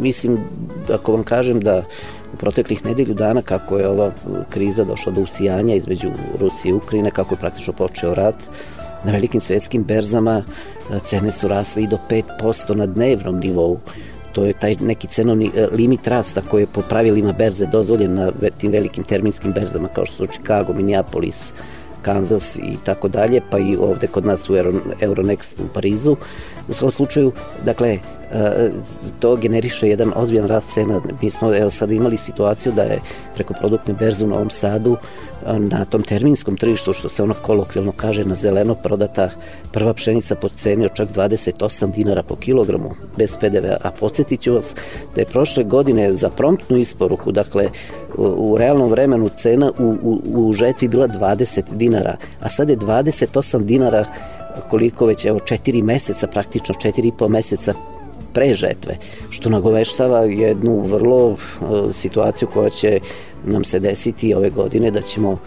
mislim, 0.00 0.38
ako 0.94 1.12
vam 1.12 1.24
kažem 1.24 1.60
da 1.60 1.82
u 2.34 2.36
proteklih 2.36 2.84
nedelju 2.84 3.14
dana 3.14 3.42
kako 3.42 3.78
je 3.78 3.88
ova 3.88 4.10
kriza 4.50 4.84
došla 4.84 5.12
do 5.12 5.20
usijanja 5.20 5.74
između 5.74 6.08
Rusije 6.40 6.70
i 6.70 6.74
Ukrajine, 6.74 7.10
kako 7.10 7.34
je 7.34 7.38
praktično 7.38 7.72
počeo 7.72 8.14
rat, 8.14 8.34
na 9.04 9.12
velikim 9.12 9.40
svetskim 9.40 9.84
berzama 9.84 10.42
e, 10.90 10.98
cene 11.04 11.30
su 11.30 11.48
rasle 11.48 11.82
i 11.82 11.86
do 11.86 11.98
5% 12.10 12.74
na 12.74 12.86
dnevnom 12.86 13.38
nivou. 13.38 13.78
To 14.32 14.44
je 14.44 14.52
taj 14.52 14.76
neki 14.80 15.06
cenovni 15.06 15.50
e, 15.56 15.66
limit 15.72 16.08
rasta 16.08 16.40
koji 16.40 16.62
je 16.62 16.66
po 16.66 16.82
pravilima 16.82 17.32
berze 17.32 17.66
dozvoljen 17.66 18.14
na 18.14 18.32
tim 18.58 18.72
velikim 18.72 19.04
terminskim 19.04 19.52
berzama 19.52 19.88
kao 19.88 20.06
što 20.06 20.16
su 20.16 20.32
Chicago, 20.32 20.72
Minneapolis, 20.72 21.52
Kansas 22.02 22.56
i 22.56 22.76
tako 22.84 23.08
dalje, 23.08 23.40
pa 23.50 23.58
i 23.58 23.76
ovde 23.76 24.06
kod 24.06 24.26
nas 24.26 24.50
u 24.50 24.54
Euronext 25.00 25.60
u 25.60 25.68
Parizu. 25.74 26.16
U 26.68 26.74
svom 26.74 26.90
slučaju, 26.90 27.32
dakle, 27.64 27.98
to 29.20 29.36
generiše 29.36 29.88
jedan 29.88 30.12
ozbiljan 30.16 30.48
rast 30.48 30.72
cena. 30.72 31.00
Mi 31.22 31.30
smo 31.30 31.56
evo 31.56 31.70
sad 31.70 31.90
imali 31.90 32.16
situaciju 32.16 32.72
da 32.72 32.82
je 32.82 33.00
preko 33.34 33.54
produktne 33.54 33.94
berze 33.94 34.24
u 34.24 34.28
Novom 34.28 34.50
Sadu 34.50 34.96
na 35.58 35.84
tom 35.84 36.02
terminskom 36.02 36.56
tržištu, 36.56 36.92
što 36.92 37.08
se 37.08 37.22
ono 37.22 37.34
kolokvijalno 37.42 37.92
kaže 37.92 38.24
na 38.24 38.34
zeleno, 38.34 38.74
prodata 38.74 39.30
prva 39.72 39.94
pšenica 39.94 40.34
po 40.34 40.48
ceni 40.48 40.84
od 40.84 40.94
čak 40.94 41.08
28 41.08 41.92
dinara 41.94 42.22
po 42.22 42.36
kilogramu 42.36 42.90
bez 43.16 43.36
PDV. 43.36 43.66
A 43.80 43.90
podsjetit 43.90 44.40
ću 44.40 44.54
vas 44.54 44.74
da 45.14 45.20
je 45.20 45.26
prošle 45.26 45.64
godine 45.64 46.14
za 46.14 46.30
promptnu 46.30 46.76
isporuku, 46.76 47.32
dakle 47.32 47.68
u, 48.16 48.22
u 48.22 48.58
realnom 48.58 48.90
vremenu 48.90 49.30
cena 49.36 49.72
u, 49.78 49.96
u, 50.02 50.20
u 50.26 50.52
žetvi 50.52 50.88
bila 50.88 51.08
20 51.08 51.62
dinara, 51.72 52.16
a 52.40 52.48
sad 52.48 52.70
je 52.70 52.76
28 52.76 53.64
dinara 53.64 54.04
koliko 54.70 55.06
već, 55.06 55.24
evo, 55.24 55.38
četiri 55.38 55.82
meseca, 55.82 56.26
praktično 56.26 56.74
četiri 56.74 57.08
i 57.08 57.12
po 57.18 57.28
meseca 57.28 57.74
pre 58.32 58.54
žetve, 58.54 58.98
što 59.30 59.50
nagoveštava 59.50 60.20
jednu 60.24 60.80
vrlo 60.80 61.26
uh, 61.28 61.38
situaciju 61.92 62.48
koja 62.54 62.70
će 62.70 63.00
nam 63.44 63.64
se 63.64 63.80
desiti 63.80 64.34
ove 64.34 64.50
godine, 64.50 64.90
da 64.90 65.00
ćemo 65.02 65.38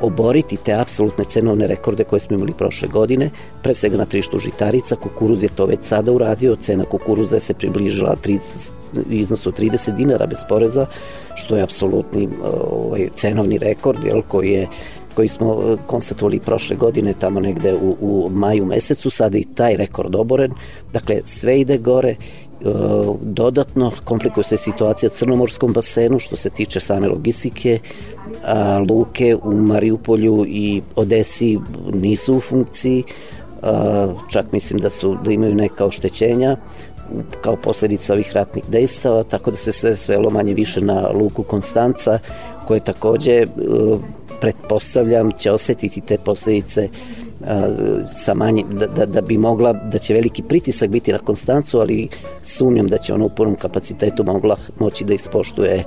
oboriti 0.00 0.56
te 0.56 0.72
apsolutne 0.72 1.24
cenovne 1.24 1.66
rekorde 1.66 2.04
koje 2.04 2.20
smo 2.20 2.36
imali 2.36 2.52
prošle 2.52 2.88
godine, 2.88 3.30
pre 3.62 3.74
svega 3.74 3.96
na 3.96 4.04
trištu 4.04 4.38
žitarica, 4.38 4.96
kukuruz 4.96 5.42
je 5.42 5.48
to 5.48 5.66
već 5.66 5.80
sada 5.82 6.12
uradio, 6.12 6.56
cena 6.56 6.84
kukuruza 6.84 7.40
se 7.40 7.54
približila 7.54 8.16
30, 8.24 8.38
iznosu 9.10 9.52
30 9.52 9.96
dinara 9.96 10.26
bez 10.26 10.38
poreza, 10.48 10.86
što 11.34 11.56
je 11.56 11.62
apsolutni 11.62 12.28
ovaj, 12.42 13.08
cenovni 13.14 13.58
rekord, 13.58 14.04
jel, 14.04 14.22
koji 14.28 14.50
je 14.50 14.68
koji 15.14 15.28
smo 15.28 15.52
e, 15.52 15.76
konstatovali 15.86 16.38
prošle 16.40 16.76
godine 16.76 17.14
tamo 17.18 17.40
negde 17.40 17.74
u, 17.74 17.96
u 18.00 18.30
maju 18.30 18.66
mesecu, 18.66 19.10
sada 19.10 19.38
i 19.38 19.44
taj 19.54 19.76
rekord 19.76 20.14
oboren. 20.14 20.52
Dakle, 20.92 21.20
sve 21.24 21.60
ide 21.60 21.78
gore, 21.78 22.10
e, 22.10 22.16
dodatno 23.22 23.92
komplikuje 24.04 24.44
se 24.44 24.56
situacija 24.56 25.10
u 25.12 25.16
Crnomorskom 25.16 25.72
basenu 25.72 26.18
što 26.18 26.36
se 26.36 26.50
tiče 26.50 26.80
same 26.80 27.08
logistike, 27.08 27.78
a 28.44 28.84
luke 28.88 29.36
u 29.42 29.52
Mariupolju 29.52 30.44
i 30.48 30.82
Odesi 30.96 31.58
nisu 31.92 32.36
u 32.36 32.40
funkciji, 32.40 33.04
a, 33.62 34.08
čak 34.28 34.52
mislim 34.52 34.80
da 34.80 34.90
su 34.90 35.16
da 35.24 35.32
imaju 35.32 35.54
neka 35.54 35.84
oštećenja 35.84 36.56
kao 37.40 37.56
posledica 37.56 38.12
ovih 38.12 38.32
ratnih 38.32 38.64
dejstava, 38.68 39.22
tako 39.22 39.50
da 39.50 39.56
se 39.56 39.72
sve 39.72 39.96
svelo 39.96 40.30
manje 40.30 40.54
više 40.54 40.80
na 40.80 41.08
luku 41.08 41.42
Konstanca, 41.42 42.18
koje 42.66 42.80
takođe 42.80 43.46
pretpostavljam 44.44 45.32
će 45.32 45.52
osetiti 45.52 46.00
te 46.00 46.18
posledice 46.18 46.88
sa 48.24 48.34
manje, 48.34 48.64
da, 48.70 48.86
da, 48.86 49.06
da 49.06 49.20
bi 49.20 49.38
mogla, 49.38 49.72
da 49.72 49.98
će 49.98 50.14
veliki 50.14 50.42
pritisak 50.42 50.90
biti 50.90 51.12
na 51.12 51.18
Konstancu, 51.18 51.78
ali 51.78 52.08
sumnjam 52.42 52.88
da 52.88 52.98
će 52.98 53.14
ona 53.14 53.24
u 53.24 53.28
punom 53.28 53.54
kapacitetu 53.54 54.24
mogla 54.24 54.56
moći 54.78 55.04
da 55.04 55.14
ispoštuje 55.14 55.84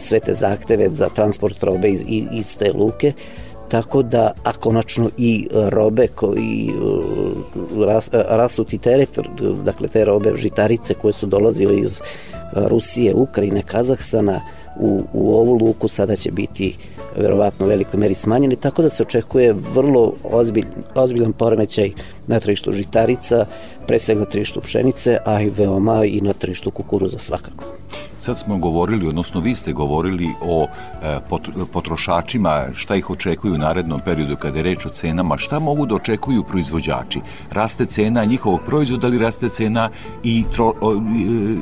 sve 0.00 0.20
te 0.20 0.34
zahteve 0.34 0.88
za 0.90 1.08
transport 1.08 1.62
robe 1.62 1.90
iz, 1.90 2.04
iz 2.32 2.56
te 2.56 2.72
luke. 2.72 3.12
Tako 3.68 4.02
da, 4.02 4.32
a 4.44 4.52
konačno 4.52 5.10
i 5.16 5.48
robe 5.52 6.06
koji 6.06 6.72
ras, 7.86 8.08
rasuti 8.12 8.78
teret, 8.78 9.18
dakle 9.64 9.88
te 9.88 10.04
robe 10.04 10.32
žitarice 10.36 10.94
koje 10.94 11.12
su 11.12 11.26
dolazile 11.26 11.78
iz 11.78 12.00
Rusije, 12.52 13.14
Ukrajine, 13.14 13.62
Kazahstana 13.62 14.40
u, 14.80 15.02
u 15.12 15.34
ovu 15.34 15.52
luku 15.52 15.88
sada 15.88 16.16
će 16.16 16.30
biti 16.30 16.76
verovatno 17.16 17.66
u 17.66 17.68
velikoj 17.68 18.00
meri 18.00 18.14
smanjeni, 18.14 18.56
tako 18.56 18.82
da 18.82 18.90
se 18.90 19.02
očekuje 19.02 19.54
vrlo 19.74 20.12
ozbilj, 20.24 20.66
ozbiljan 20.94 21.32
poremećaj 21.32 21.92
na 22.26 22.40
tržištu 22.40 22.72
žitarica, 22.72 23.46
pre 23.86 23.98
svega 23.98 24.20
na 24.20 24.26
tržištu 24.26 24.60
pšenice, 24.60 25.18
a 25.24 25.40
i 25.42 25.50
veoma 25.50 26.04
i 26.04 26.20
na 26.20 26.32
tržištu 26.32 26.70
kukuruza 26.70 27.18
svakako. 27.18 27.64
Sad 28.18 28.38
smo 28.38 28.58
govorili, 28.58 29.08
odnosno 29.08 29.40
vi 29.40 29.54
ste 29.54 29.72
govorili 29.72 30.28
o 30.42 30.66
e, 31.02 31.18
potrošačima, 31.72 32.64
šta 32.74 32.96
ih 32.96 33.10
očekuju 33.10 33.54
u 33.54 33.58
narednom 33.58 34.00
periodu 34.04 34.36
kada 34.36 34.58
je 34.58 34.62
reč 34.62 34.86
o 34.86 34.88
cenama, 34.88 35.38
šta 35.38 35.58
mogu 35.58 35.86
da 35.86 35.94
očekuju 35.94 36.42
proizvođači? 36.42 37.20
Raste 37.50 37.86
cena 37.86 38.24
njihovog 38.24 38.60
proizvoda 38.66 39.08
ili 39.08 39.18
raste 39.18 39.48
cena 39.48 39.90
i 40.24 40.44
tro, 40.54 40.72
o, 40.80 40.94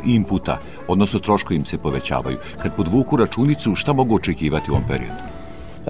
inputa, 0.06 0.58
odnosno 0.88 1.20
troškovi 1.20 1.56
im 1.56 1.64
se 1.64 1.78
povećavaju? 1.78 2.38
Kad 2.62 2.76
podvuku 2.76 3.16
računicu, 3.16 3.74
šta 3.74 3.92
mogu 3.92 4.14
očekivati 4.14 4.70
u 4.70 4.74
ovom 4.74 4.86
periodu? 4.88 5.39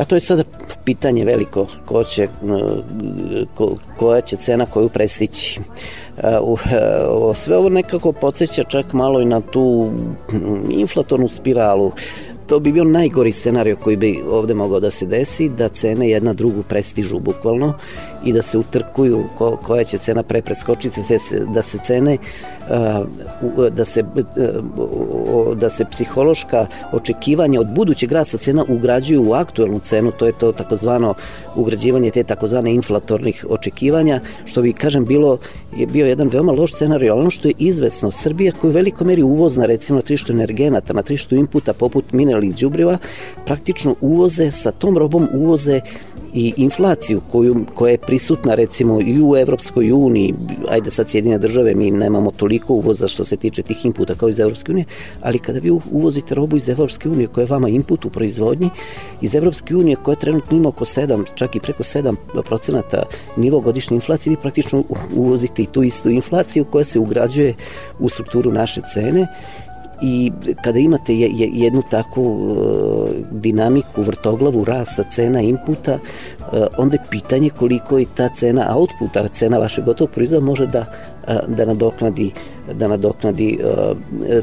A 0.00 0.04
to 0.04 0.14
je 0.14 0.20
sada 0.20 0.44
pitanje 0.84 1.24
veliko 1.24 1.66
ko 1.86 2.04
će, 2.04 2.28
ko, 3.54 3.76
koja 3.98 4.20
će 4.20 4.36
cena 4.36 4.66
koju 4.66 4.88
prestići. 4.88 5.60
U, 6.42 6.56
sve 7.34 7.56
ovo 7.56 7.68
nekako 7.68 8.12
podsjeća 8.12 8.62
čak 8.62 8.92
malo 8.92 9.20
i 9.20 9.24
na 9.24 9.40
tu 9.40 9.92
inflatornu 10.70 11.28
spiralu 11.28 11.92
to 12.50 12.60
bi 12.60 12.72
bio 12.72 12.84
najgori 12.84 13.32
scenario 13.32 13.76
koji 13.76 13.96
bi 13.96 14.22
ovde 14.30 14.54
mogao 14.54 14.80
da 14.80 14.90
se 14.90 15.06
desi, 15.06 15.48
da 15.48 15.68
cene 15.68 16.08
jedna 16.08 16.32
drugu 16.32 16.62
prestižu 16.62 17.18
bukvalno 17.18 17.74
i 18.24 18.32
da 18.32 18.42
se 18.42 18.58
utrkuju 18.58 19.24
ko, 19.38 19.56
koja 19.56 19.84
će 19.84 19.98
cena 19.98 20.22
pre 20.22 20.42
preskočiti, 20.42 21.00
da 21.54 21.62
se 21.62 21.78
cene 21.86 22.18
da 23.70 23.84
se 23.84 24.04
da 25.56 25.68
se 25.70 25.84
psihološka 25.84 26.66
očekivanja 26.92 27.60
od 27.60 27.66
budućeg 27.74 28.12
rasta 28.12 28.38
cena 28.38 28.64
ugrađuju 28.68 29.24
u 29.28 29.32
aktuelnu 29.32 29.78
cenu, 29.78 30.12
to 30.18 30.26
je 30.26 30.32
to 30.32 30.52
takozvano 30.52 31.14
ugrađivanje 31.56 32.10
te 32.10 32.22
takozvane 32.22 32.74
inflatornih 32.74 33.46
očekivanja, 33.48 34.20
što 34.44 34.62
bi 34.62 34.72
kažem 34.72 35.04
bilo 35.04 35.38
je 35.76 35.86
bio 35.86 36.06
jedan 36.06 36.28
veoma 36.28 36.52
loš 36.52 36.74
scenarij, 36.74 37.10
ali 37.10 37.20
ono 37.20 37.30
što 37.30 37.48
je 37.48 37.54
izvesno, 37.58 38.10
Srbija 38.10 38.52
koja 38.52 38.68
je 38.68 38.70
u 38.70 38.74
velikoj 38.74 39.06
meri 39.06 39.22
uvozna 39.22 39.66
recimo 39.66 39.96
na 39.96 40.02
tržištu 40.02 40.32
energenata, 40.32 40.92
na 40.92 41.02
tržištu 41.02 41.36
inputa 41.36 41.72
poput 41.72 42.12
mineralnih 42.12 42.39
đubriva, 42.48 42.98
praktično 43.46 43.94
uvoze 44.00 44.50
sa 44.50 44.70
tom 44.70 44.98
robom 44.98 45.29
uvoze 45.33 45.81
i 46.35 46.55
inflaciju 46.57 47.20
koju, 47.31 47.64
koja 47.74 47.90
je 47.90 47.98
prisutna 47.98 48.55
recimo 48.55 49.00
i 49.00 49.22
u 49.22 49.37
Evropskoj 49.37 49.92
uniji, 49.92 50.35
ajde 50.68 50.90
sad 50.90 51.11
Sjedine 51.11 51.38
države, 51.38 51.74
mi 51.74 51.90
nemamo 51.90 52.31
toliko 52.31 52.74
uvoza 52.74 53.09
što 53.09 53.24
se 53.24 53.37
tiče 53.37 53.62
tih 53.62 53.85
inputa 53.85 54.14
kao 54.14 54.29
iz 54.29 54.38
Evropske 54.38 54.72
unije, 54.72 54.85
ali 55.20 55.38
kada 55.38 55.59
vi 55.59 55.70
uvozite 55.70 56.35
robu 56.35 56.57
iz 56.57 56.68
Evropske 56.68 57.09
unije 57.09 57.26
koja 57.26 57.42
je 57.42 57.48
vama 57.50 57.68
input 57.68 58.05
u 58.05 58.11
proizvodnji, 58.11 58.70
iz 59.20 59.35
Evropske 59.35 59.76
unije 59.76 59.96
koja 59.96 60.14
trenutno 60.14 60.57
ima 60.57 60.68
oko 60.68 60.85
7, 60.85 61.24
čak 61.35 61.57
i 61.57 61.61
preko 61.61 61.83
7 61.83 62.14
procenata 62.44 63.03
nivo 63.37 63.61
godišnje 63.61 63.94
inflacije, 63.94 64.31
vi 64.31 64.37
praktično 64.37 64.85
uvozite 65.14 65.62
i 65.62 65.66
tu 65.66 65.83
istu 65.83 66.11
inflaciju 66.11 66.64
koja 66.64 66.85
se 66.85 66.98
ugrađuje 66.98 67.55
u 67.98 68.09
strukturu 68.09 68.53
naše 68.53 68.81
cene 68.94 69.26
i 70.02 70.32
kada 70.64 70.78
imate 70.78 71.14
jednu 71.52 71.82
takvu 71.90 72.24
uh, 72.24 73.08
dinamiku 73.30 74.02
vrtoglavu 74.02 74.64
rasta 74.64 75.04
cena 75.12 75.40
inputa, 75.40 75.94
uh, 75.94 76.66
onda 76.78 76.96
je 76.96 77.04
pitanje 77.10 77.50
koliko 77.50 77.98
i 77.98 78.06
ta 78.16 78.28
cena 78.28 78.76
outputa, 78.76 79.28
cena 79.28 79.58
vašeg 79.58 79.84
gotovog 79.84 80.10
proizvoda 80.10 80.46
može 80.46 80.66
da 80.66 80.80
uh, 80.80 81.10
da 81.48 81.64
nadoknadi 81.64 82.30
da 82.78 82.88
nadoknadi 82.88 83.58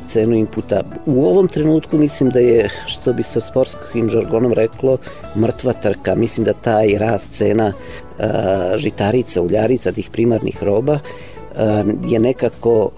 cenu 0.10 0.36
inputa. 0.36 0.82
U 1.06 1.26
ovom 1.26 1.48
trenutku 1.48 1.98
mislim 1.98 2.30
da 2.30 2.40
je, 2.40 2.70
što 2.86 3.14
bi 3.14 3.24
se 3.24 3.42
sportskim 3.42 4.10
žargonom 4.10 4.54
reklo, 4.54 4.98
mrtva 5.36 5.74
trka. 5.74 6.16
Mislim 6.16 6.46
da 6.46 6.54
taj 6.54 6.98
rast 6.98 7.32
cena 7.34 7.74
žitarica, 8.76 9.42
uljarica, 9.42 9.92
tih 9.92 10.10
primarnih 10.10 10.64
roba 10.64 11.00
je 12.08 12.20
nekako 12.20 12.90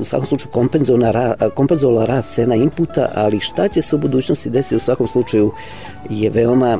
u 0.00 0.04
svakom 0.04 0.26
slučaju 0.26 0.52
kompenzovala, 0.52 1.34
kompenzovala 1.54 2.04
rast 2.04 2.34
cena 2.34 2.54
inputa, 2.54 3.08
ali 3.14 3.40
šta 3.40 3.68
će 3.68 3.82
se 3.82 3.96
u 3.96 3.98
budućnosti 3.98 4.50
desiti 4.50 4.76
u 4.76 4.80
svakom 4.80 5.06
slučaju 5.08 5.52
je 6.10 6.30
veoma 6.30 6.78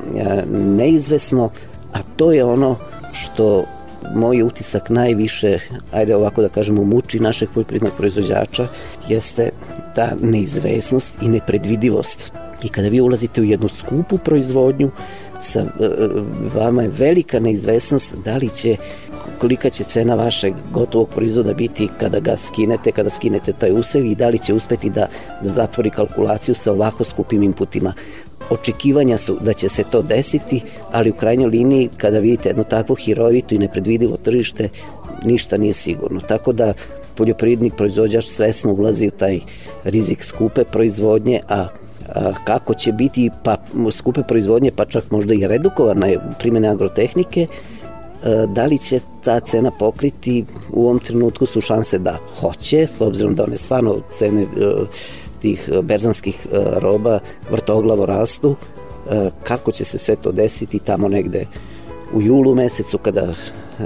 neizvesno, 0.50 1.50
a 1.92 1.98
to 2.16 2.32
je 2.32 2.44
ono 2.44 2.76
što 3.12 3.64
moj 4.14 4.42
utisak 4.42 4.90
najviše, 4.90 5.58
ajde 5.92 6.16
ovako 6.16 6.42
da 6.42 6.48
kažemo, 6.48 6.84
muči 6.84 7.18
našeg 7.18 7.48
poljoprivrednog 7.54 7.92
proizvođača, 7.96 8.66
jeste 9.08 9.50
ta 9.94 10.10
neizvesnost 10.20 11.22
i 11.22 11.28
nepredvidivost. 11.28 12.32
I 12.62 12.68
kada 12.68 12.88
vi 12.88 13.00
ulazite 13.00 13.40
u 13.40 13.44
jednu 13.44 13.68
skupu 13.68 14.18
proizvodnju, 14.18 14.90
sa 15.40 15.64
vama 16.54 16.82
je 16.82 16.88
velika 16.88 17.40
neizvesnost 17.40 18.14
da 18.24 18.36
li 18.36 18.48
će 18.48 18.76
kolika 19.40 19.70
će 19.70 19.84
cena 19.84 20.14
vašeg 20.14 20.54
gotovog 20.72 21.08
proizvoda 21.08 21.54
biti 21.54 21.88
kada 22.00 22.20
ga 22.20 22.36
skinete, 22.36 22.92
kada 22.92 23.10
skinete 23.10 23.52
taj 23.52 23.72
usev 23.72 24.06
i 24.06 24.14
da 24.14 24.28
li 24.28 24.38
će 24.38 24.54
uspeti 24.54 24.90
da, 24.90 25.08
da 25.42 25.50
zatvori 25.50 25.90
kalkulaciju 25.90 26.54
sa 26.54 26.72
ovako 26.72 27.04
skupim 27.04 27.42
inputima. 27.42 27.92
Očekivanja 28.50 29.18
su 29.18 29.36
da 29.40 29.52
će 29.52 29.68
se 29.68 29.84
to 29.90 30.02
desiti, 30.02 30.62
ali 30.90 31.10
u 31.10 31.14
krajnjoj 31.14 31.50
liniji 31.50 31.88
kada 31.96 32.18
vidite 32.18 32.48
jedno 32.48 32.64
takvo 32.64 32.94
hirovito 32.94 33.54
i 33.54 33.58
nepredvidivo 33.58 34.16
tržište, 34.16 34.68
ništa 35.24 35.56
nije 35.56 35.72
sigurno. 35.72 36.20
Tako 36.20 36.52
da 36.52 36.72
poljoprivredni 37.14 37.70
proizvođač 37.70 38.24
svesno 38.24 38.72
ulazi 38.72 39.08
u 39.08 39.10
taj 39.10 39.40
rizik 39.84 40.22
skupe 40.22 40.64
proizvodnje, 40.64 41.40
a 41.48 41.68
kako 42.44 42.74
će 42.74 42.92
biti 42.92 43.30
pa 43.42 43.56
skupe 43.92 44.22
proizvodnje, 44.22 44.70
pa 44.76 44.84
čak 44.84 45.10
možda 45.10 45.34
i 45.34 45.46
redukovane 45.46 46.18
primjene 46.38 46.68
agrotehnike, 46.68 47.46
da 48.48 48.64
li 48.64 48.78
će 48.78 49.00
ta 49.24 49.40
cena 49.40 49.70
pokriti 49.70 50.44
u 50.72 50.84
ovom 50.84 50.98
trenutku 50.98 51.46
su 51.46 51.60
šanse 51.60 51.98
da 51.98 52.18
hoće, 52.40 52.86
s 52.86 53.00
obzirom 53.00 53.34
da 53.34 53.44
one 53.44 53.58
stvarno 53.58 53.96
cene 54.18 54.46
tih 55.42 55.70
berzanskih 55.82 56.46
roba 56.76 57.18
vrtoglavo 57.50 58.06
rastu, 58.06 58.56
kako 59.44 59.72
će 59.72 59.84
se 59.84 59.98
sve 59.98 60.16
to 60.16 60.32
desiti 60.32 60.78
tamo 60.78 61.08
negde 61.08 61.46
u 62.14 62.22
julu 62.22 62.54
mesecu 62.54 62.98
kada 62.98 63.34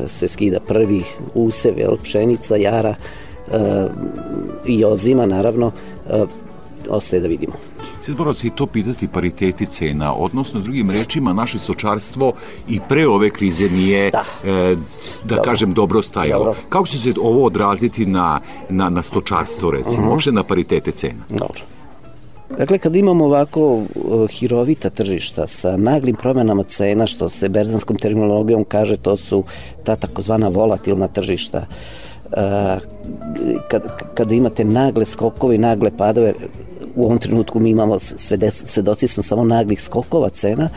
se 0.08 0.28
skida 0.28 0.61
prvi 0.61 1.02
usev, 1.35 1.78
jel, 1.78 1.96
pšenica, 2.02 2.56
jara 2.56 2.94
i 4.66 4.85
ozima 4.85 5.26
naravno, 5.26 5.72
ostaje 6.88 7.20
da 7.20 7.28
vidimo. 7.28 7.54
Sad 8.03 8.19
mora 8.19 8.35
se 8.35 8.47
i 8.47 8.51
to 8.51 8.67
pitati 8.67 9.09
pariteti 9.09 9.67
cena, 9.67 10.15
odnosno 10.15 10.61
drugim 10.61 10.91
rečima 10.91 11.33
naše 11.33 11.59
stočarstvo 11.59 12.33
i 12.69 12.81
pre 12.88 13.09
ove 13.09 13.31
krize 13.31 13.69
nije, 13.71 14.11
da, 14.11 14.25
e, 14.45 14.77
da 15.25 15.35
dobro. 15.37 15.43
kažem, 15.45 15.73
dobro 15.73 16.03
stajalo. 16.03 16.45
Dobro. 16.45 16.61
Kako 16.69 16.87
će 16.87 16.99
se 16.99 17.15
ovo 17.21 17.47
odraziti 17.47 18.07
na, 18.07 18.41
na, 18.69 18.88
na 18.88 19.03
stočarstvo, 19.03 19.71
recimo, 19.71 20.12
uh 20.12 20.19
-huh. 20.19 20.33
na 20.33 20.43
paritete 20.43 20.93
cena? 20.93 21.25
Dobro. 21.29 21.61
Dakle, 22.59 22.79
kad 22.79 22.97
imamo 22.97 23.25
ovako 23.25 23.75
uh, 23.75 24.31
hirovita 24.31 24.91
tržišta 24.91 25.47
sa 25.47 25.77
naglim 25.77 26.15
promenama 26.15 26.62
cena, 26.62 27.07
što 27.07 27.31
se 27.31 27.49
berzanskom 27.49 27.97
terminologijom 27.97 28.65
kaže, 28.65 28.97
to 28.97 29.17
su 29.17 29.45
ta 29.85 29.97
takozvana 29.97 30.49
volatilna 30.49 31.09
tržišta, 31.09 31.67
uh, 32.27 32.37
kad, 33.71 33.83
kada 34.15 34.35
imate 34.35 34.65
nagle 34.65 35.05
skokove 35.05 35.55
i 35.55 35.59
nagle 35.59 35.97
padove, 35.97 36.33
u 36.96 37.05
ovom 37.05 37.18
trenutku 37.18 37.61
mi 37.61 37.70
imamo 37.70 37.98
svedoci 38.48 39.09
smo 39.09 39.22
samo 39.22 39.44
naglih 39.44 39.83
skokova 39.83 40.28
cena, 40.28 40.68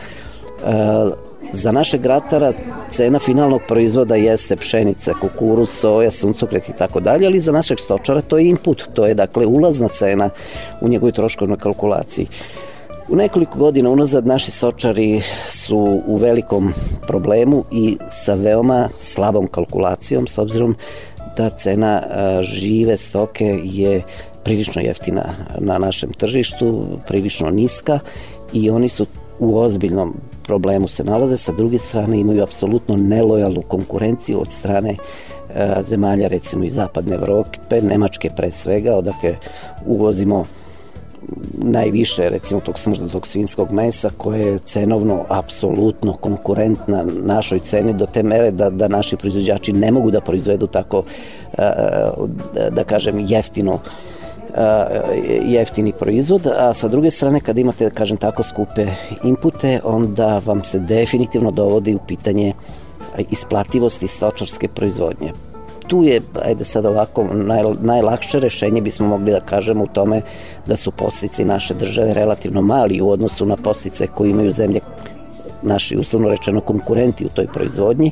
uh, 0.62 1.12
Za 1.52 1.72
našeg 1.72 2.00
gratara 2.00 2.52
cena 2.90 3.18
finalnog 3.18 3.60
proizvoda 3.68 4.16
jeste 4.16 4.56
pšenica, 4.56 5.12
kukuruz, 5.20 5.70
soja, 5.70 6.10
suncokret 6.10 6.68
i 6.68 6.72
tako 6.72 7.00
dalje, 7.00 7.26
ali 7.26 7.40
za 7.40 7.52
našeg 7.52 7.78
stočara 7.80 8.20
to 8.20 8.38
je 8.38 8.48
input, 8.48 8.82
to 8.94 9.06
je 9.06 9.14
dakle 9.14 9.46
ulazna 9.46 9.88
cena 9.88 10.30
u 10.80 10.88
njegovoj 10.88 11.12
troškovnoj 11.12 11.58
kalkulaciji. 11.58 12.26
U 13.08 13.16
nekoliko 13.16 13.58
godina 13.58 13.90
unazad 13.90 14.26
naši 14.26 14.50
stočari 14.50 15.22
su 15.44 16.02
u 16.06 16.16
velikom 16.16 16.72
problemu 17.06 17.64
i 17.72 17.96
sa 18.10 18.34
veoma 18.34 18.88
slabom 18.98 19.46
kalkulacijom 19.46 20.26
s 20.26 20.38
obzirom 20.38 20.76
da 21.36 21.50
cena 21.50 22.02
žive 22.42 22.96
stoke 22.96 23.60
je 23.64 24.02
prilično 24.46 24.82
jeftina 24.82 25.24
na 25.58 25.78
našem 25.78 26.10
tržištu, 26.10 26.86
prilično 27.08 27.50
niska 27.50 27.98
i 28.52 28.70
oni 28.70 28.88
su 28.88 29.06
u 29.38 29.58
ozbiljnom 29.58 30.14
problemu 30.42 30.88
se 30.88 31.04
nalaze, 31.04 31.36
sa 31.36 31.52
druge 31.52 31.78
strane 31.78 32.20
imaju 32.20 32.42
apsolutno 32.42 32.96
nelojalnu 32.96 33.62
konkurenciju 33.62 34.40
od 34.40 34.50
strane 34.50 34.96
e, 35.54 35.82
zemalja 35.82 36.28
recimo 36.28 36.64
iz 36.64 36.74
zapadne 36.74 37.14
Evrope, 37.14 37.82
Nemačke 37.82 38.30
pre 38.36 38.50
svega, 38.50 38.94
odakle 38.96 39.36
uvozimo 39.86 40.44
najviše 41.58 42.28
recimo 42.28 42.60
tog 42.60 42.78
smrznutog 42.78 43.26
svinskog 43.26 43.72
mesa 43.72 44.10
koje 44.16 44.46
je 44.46 44.58
cenovno 44.58 45.24
apsolutno 45.28 46.12
konkurentna 46.12 47.04
našoj 47.22 47.58
ceni 47.58 47.92
do 47.92 48.06
te 48.06 48.22
mere 48.22 48.50
da, 48.50 48.70
da 48.70 48.88
naši 48.88 49.16
proizvođači 49.16 49.72
ne 49.72 49.90
mogu 49.90 50.10
da 50.10 50.20
proizvedu 50.20 50.66
tako 50.66 51.02
e, 51.58 51.62
da 52.70 52.84
kažem 52.84 53.24
jeftino 53.28 53.78
jeftini 55.44 55.92
proizvod, 55.92 56.46
a 56.46 56.74
sa 56.74 56.88
druge 56.88 57.10
strane 57.10 57.40
kad 57.40 57.58
imate, 57.58 57.90
kažem 57.90 58.16
tako, 58.16 58.42
skupe 58.42 58.86
inpute, 59.24 59.80
onda 59.84 60.40
vam 60.44 60.62
se 60.62 60.78
definitivno 60.78 61.50
dovodi 61.50 61.94
u 61.94 61.98
pitanje 62.06 62.54
isplativosti 63.30 64.06
stočarske 64.06 64.68
proizvodnje. 64.68 65.32
Tu 65.86 66.04
je, 66.04 66.20
ajde 66.44 66.64
sad 66.64 66.86
ovako, 66.86 67.24
naj, 67.32 67.62
najlakše 67.80 68.40
rešenje 68.40 68.80
bismo 68.80 69.06
mogli 69.06 69.32
da 69.32 69.40
kažemo 69.40 69.84
u 69.84 69.86
tome 69.86 70.22
da 70.66 70.76
su 70.76 70.90
postici 70.90 71.44
naše 71.44 71.74
države 71.74 72.14
relativno 72.14 72.62
mali 72.62 73.00
u 73.00 73.10
odnosu 73.10 73.46
na 73.46 73.56
postice 73.56 74.06
koje 74.06 74.30
imaju 74.30 74.52
zemlje 74.52 74.80
naši 75.62 75.96
uslovno 75.96 76.28
rečeno 76.28 76.60
konkurenti 76.60 77.26
u 77.26 77.28
toj 77.28 77.46
proizvodnji, 77.46 78.10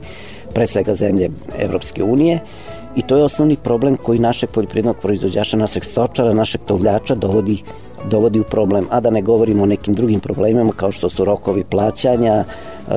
pre 0.54 0.66
svega 0.66 0.94
zemlje 0.94 1.28
Evropske 1.58 2.02
unije 2.02 2.40
i 2.96 3.02
to 3.02 3.16
je 3.16 3.24
osnovni 3.24 3.56
problem 3.56 3.96
koji 3.96 4.18
našeg 4.18 4.50
poljoprivrednog 4.50 4.96
proizvođača, 4.96 5.56
našeg 5.56 5.84
stočara, 5.84 6.34
našeg 6.34 6.60
tovljača 6.66 7.14
dovodi, 7.14 7.62
dovodi 8.10 8.40
u 8.40 8.44
problem, 8.44 8.86
a 8.90 9.00
da 9.00 9.10
ne 9.10 9.22
govorimo 9.22 9.62
o 9.62 9.66
nekim 9.66 9.94
drugim 9.94 10.20
problemima 10.20 10.72
kao 10.76 10.92
što 10.92 11.08
su 11.08 11.24
rokovi 11.24 11.64
plaćanja, 11.64 12.44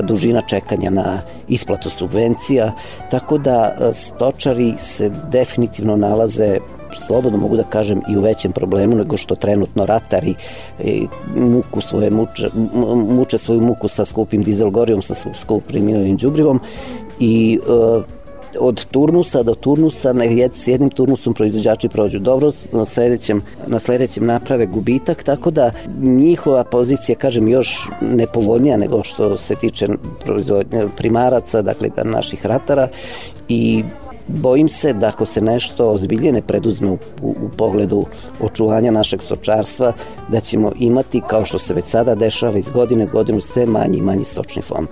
dužina 0.03 0.41
čekanja 0.41 0.89
na 0.89 1.21
isplatu 1.47 1.89
subvencija, 1.89 2.71
tako 3.11 3.37
da 3.37 3.75
stočari 3.93 4.73
se 4.79 5.11
definitivno 5.31 5.95
nalaze 5.95 6.57
slobodno 7.05 7.37
mogu 7.37 7.55
da 7.55 7.63
kažem 7.63 8.01
i 8.09 8.17
u 8.17 8.21
većem 8.21 8.51
problemu 8.51 8.95
nego 8.95 9.17
što 9.17 9.35
trenutno 9.35 9.85
ratari 9.85 10.35
muku 11.35 11.81
svoje 11.81 12.09
muče, 12.09 12.49
muče 13.09 13.37
svoju 13.37 13.61
muku 13.61 13.87
sa 13.87 14.05
skupim 14.05 14.43
dizel 14.43 14.69
gorijom, 14.69 15.01
sa 15.01 15.15
skupim 15.35 15.85
mineralnim 15.85 16.17
đubrivom 16.17 16.59
i 17.19 17.59
od 18.59 18.85
turnusa 18.85 19.43
do 19.43 19.55
turnusa, 19.55 20.13
s 20.53 20.67
jednim 20.67 20.89
turnusom 20.89 21.33
proizvođači 21.33 21.89
prođu 21.89 22.19
dobro, 22.19 22.51
na 22.71 22.85
sledećem, 22.85 23.41
na 23.67 23.79
sledećem 23.79 24.25
naprave 24.25 24.65
gubitak, 24.65 25.23
tako 25.23 25.51
da 25.51 25.71
njihova 26.01 26.63
pozicija, 26.63 27.15
kažem, 27.15 27.47
još 27.47 27.89
nepovoljnija 28.01 28.77
nego 28.77 29.03
što 29.03 29.37
se 29.37 29.55
tiče 29.55 29.87
proizvodnje 30.25 30.87
primaraca, 30.97 31.61
dakle 31.61 31.89
naših 32.03 32.45
ratara 32.45 32.87
i 33.49 33.83
bojim 34.27 34.69
se 34.69 34.93
da 34.93 35.07
ako 35.07 35.25
se 35.25 35.41
nešto 35.41 35.89
ozbilje 35.89 36.31
ne 36.31 36.41
preduzme 36.41 36.89
u, 36.89 36.97
u, 37.21 37.29
u 37.29 37.49
pogledu 37.57 38.05
očuvanja 38.41 38.91
našeg 38.91 39.21
stočarstva, 39.21 39.93
da 40.29 40.39
ćemo 40.39 40.71
imati, 40.79 41.21
kao 41.27 41.45
što 41.45 41.59
se 41.59 41.73
već 41.73 41.85
sada 41.85 42.15
dešava 42.15 42.57
iz 42.57 42.69
godine 42.69 43.05
u 43.05 43.07
godinu, 43.11 43.41
sve 43.41 43.65
manji 43.65 43.97
i 43.97 44.01
manji 44.01 44.23
stočni 44.23 44.61
fond. 44.61 44.87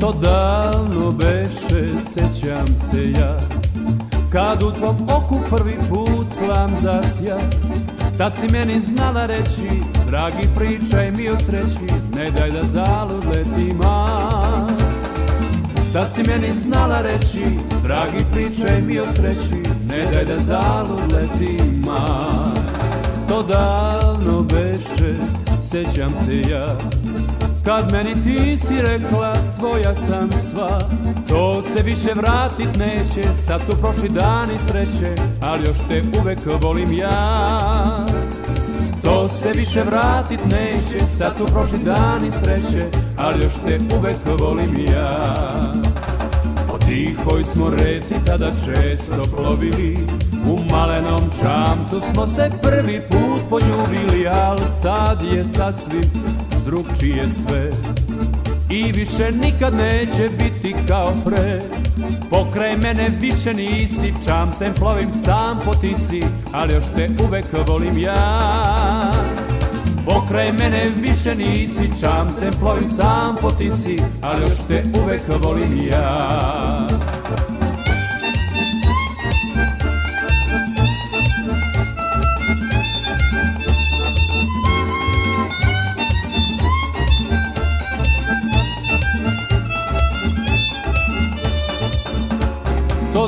To 0.00 0.12
davno 0.12 1.10
beše, 1.10 2.00
sećam 2.00 2.66
se 2.66 3.10
ja. 3.10 3.36
Kad 4.32 4.62
u 4.62 4.70
tvom 4.70 4.96
oku 5.08 5.40
prvi 5.50 5.76
put 5.88 6.26
plam 6.38 6.70
zasja 6.82 7.38
Tad 8.18 8.32
si 8.40 8.52
meni 8.52 8.80
znala 8.80 9.26
reći 9.26 9.68
Dragi 10.06 10.48
pričaj 10.56 11.10
mi 11.10 11.28
o 11.28 11.38
sreći 11.38 11.94
Ne 12.16 12.30
daj 12.30 12.50
da 12.50 12.62
zalud 12.64 13.24
leti 13.24 13.74
Tad 15.92 16.08
si 16.14 16.22
meni 16.30 16.52
znala 16.54 17.00
reći 17.00 17.44
Dragi 17.82 18.24
pričaj 18.32 18.82
mi 18.82 19.00
o 19.00 19.06
sreći 19.06 19.62
Ne 19.88 20.10
daj 20.12 20.24
da 20.24 20.38
zalud 20.38 21.12
leti 21.12 21.58
To 23.28 23.42
davno 23.42 24.42
beše, 24.42 25.14
sećam 25.60 26.10
se 26.26 26.40
ja 26.50 26.76
Kad 27.64 27.92
meni 27.92 28.14
ti 28.14 28.58
si 28.58 28.82
rekla 28.82 29.34
tvoja 29.58 29.94
sam 29.94 30.30
sva 30.50 30.78
To 31.28 31.62
se 31.62 31.82
više 31.82 32.10
vratit 32.14 32.76
neće 32.76 33.34
Sad 33.34 33.60
su 33.60 33.76
prošli 33.80 34.08
dani 34.08 34.58
sreće 34.68 35.22
Ali 35.42 35.68
još 35.68 35.76
te 35.88 36.02
uvek 36.20 36.38
volim 36.62 36.92
ja. 36.92 38.06
To 39.04 39.28
se 39.28 39.52
više 39.54 39.82
vratit 39.82 40.40
neće 40.44 41.06
Sad 41.06 41.36
su 41.36 41.46
prošli 41.46 41.78
dani 41.78 42.30
sreće 42.30 42.86
Ali 43.16 43.44
još 43.44 43.54
te 43.66 43.78
uvek 43.98 44.16
volim 44.40 44.86
ja. 44.92 45.72
Po 46.68 46.78
tihoj 46.78 47.44
smo 47.44 47.70
reci 47.70 48.14
tada 48.26 48.50
često 48.50 49.22
plovili 49.36 49.98
U 50.46 50.58
malenom 50.72 51.22
čamcu 51.40 52.00
smo 52.12 52.26
se 52.26 52.50
prvi 52.62 53.02
put 53.10 53.48
poljubili 53.50 54.28
Al 54.28 54.58
sad 54.82 55.22
je 55.22 55.44
sasvim 55.44 56.39
drugčije 56.70 57.28
sve. 57.28 57.70
I 58.70 58.92
više 58.92 59.32
nikad 59.32 59.74
neće 59.74 60.28
biti 60.38 60.74
kao 60.88 61.12
pre. 61.24 61.60
Pokraj 62.30 62.76
mene 62.76 63.08
više 63.20 63.54
nisi 63.54 64.14
Čamcem 64.24 64.74
plovim 64.74 65.12
sam 65.12 65.60
po 65.64 65.74
tisi 65.74 66.22
Ali 66.52 66.74
još 66.74 66.84
te 66.96 67.08
uvek 67.28 67.44
volim 67.68 67.98
ja. 67.98 69.12
Pokraj 70.06 70.52
mene 70.52 70.90
više 70.96 71.34
nisi 71.34 72.00
Čamcem 72.00 72.52
plovim 72.60 72.88
sam 72.88 73.36
po 73.40 73.50
tisi 73.50 73.98
Ali 74.22 74.42
još 74.42 74.58
te 74.68 74.82
uvek 75.02 75.22
volim 75.42 75.88
ja 75.92 76.49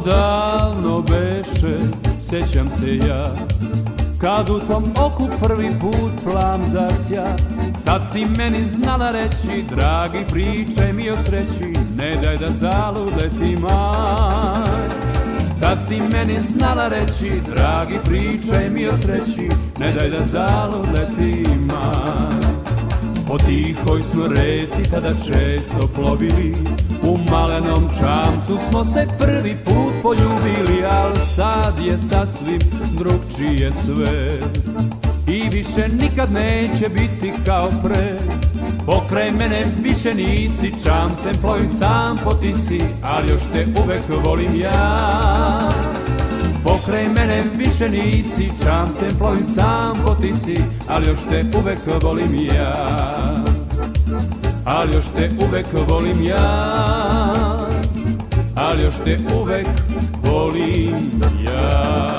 davno 0.04 1.02
beše, 1.02 1.78
sećam 2.20 2.70
se 2.70 2.96
ja. 2.96 3.34
Kad 4.22 4.50
u 4.50 4.60
tom 4.60 4.84
oku 4.96 5.28
prvi 5.42 5.70
put 5.80 6.12
plam 6.24 6.66
zasja 6.66 7.36
Tad 7.84 8.02
si 8.12 8.26
meni 8.38 8.64
znala 8.64 9.10
reći 9.10 9.64
Dragi 9.68 10.18
pričaj 10.32 10.92
mi 10.92 11.10
o 11.10 11.16
sreći 11.16 11.72
Ne 11.96 12.16
daj 12.22 12.36
da 12.36 12.48
zaludeti 12.50 13.56
maj. 13.56 14.88
Tad 15.60 15.78
si 15.88 16.00
meni 16.12 16.38
znala 16.40 16.88
reći 16.88 17.32
Dragi 17.54 17.98
pričaj 18.04 18.70
mi 18.70 18.86
o 18.86 18.92
sreći 18.92 19.48
Ne 19.78 19.92
daj 19.92 20.10
da 20.10 20.24
zaludeti 20.24 21.44
maj 21.58 22.71
Po 23.32 23.38
tihoj 23.38 24.02
smo 24.02 24.26
reci 24.26 24.90
tada 24.90 25.14
često 25.14 25.88
plovili 25.94 26.54
U 27.02 27.18
malenom 27.30 27.88
čamcu 27.98 28.58
smo 28.68 28.84
se 28.84 29.06
prvi 29.18 29.56
put 29.64 29.92
poljubili 30.02 30.84
Al 30.90 31.16
sad 31.16 31.74
je 31.84 31.98
sasvim 31.98 32.60
drugčije 32.96 33.72
sve. 33.72 34.38
I 35.28 35.48
više 35.48 35.88
nikad 35.88 36.32
neće 36.32 36.88
biti 36.88 37.32
kao 37.46 37.70
pre 37.82 38.18
Pokraj 38.86 39.30
mene 39.30 39.66
više 39.82 40.14
nisi 40.14 40.72
čamcem 40.84 41.34
plovim 41.40 41.68
sam 41.68 42.16
po 42.24 42.34
ti 42.34 42.54
si 42.54 42.80
Ali 43.02 43.32
još 43.32 43.42
te 43.52 43.66
uvek 43.84 44.02
volim 44.24 44.60
ja 44.60 45.71
Pokraj 46.64 47.09
mene 47.09 47.44
više 47.57 47.88
nisi 47.88 48.51
Čamcem 48.62 49.18
plovim 49.18 49.44
sam 49.44 49.96
po 50.07 50.14
ti 50.14 50.33
si 50.33 50.57
Ali 50.88 51.07
još 51.09 51.20
te 51.31 51.44
uvek 51.59 51.79
volim 52.03 52.35
ja. 52.35 53.44
Ali 54.64 54.94
još 54.94 55.05
te 55.16 55.31
uvek 55.48 55.66
volim 55.88 56.25
ja. 56.25 56.72
Ali 58.57 58.83
još 58.83 58.94
te 59.05 59.18
uvek 59.40 59.66
volim 60.25 60.94
ja. 61.46 62.18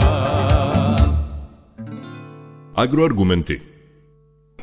Agroargumenti. 2.76 3.62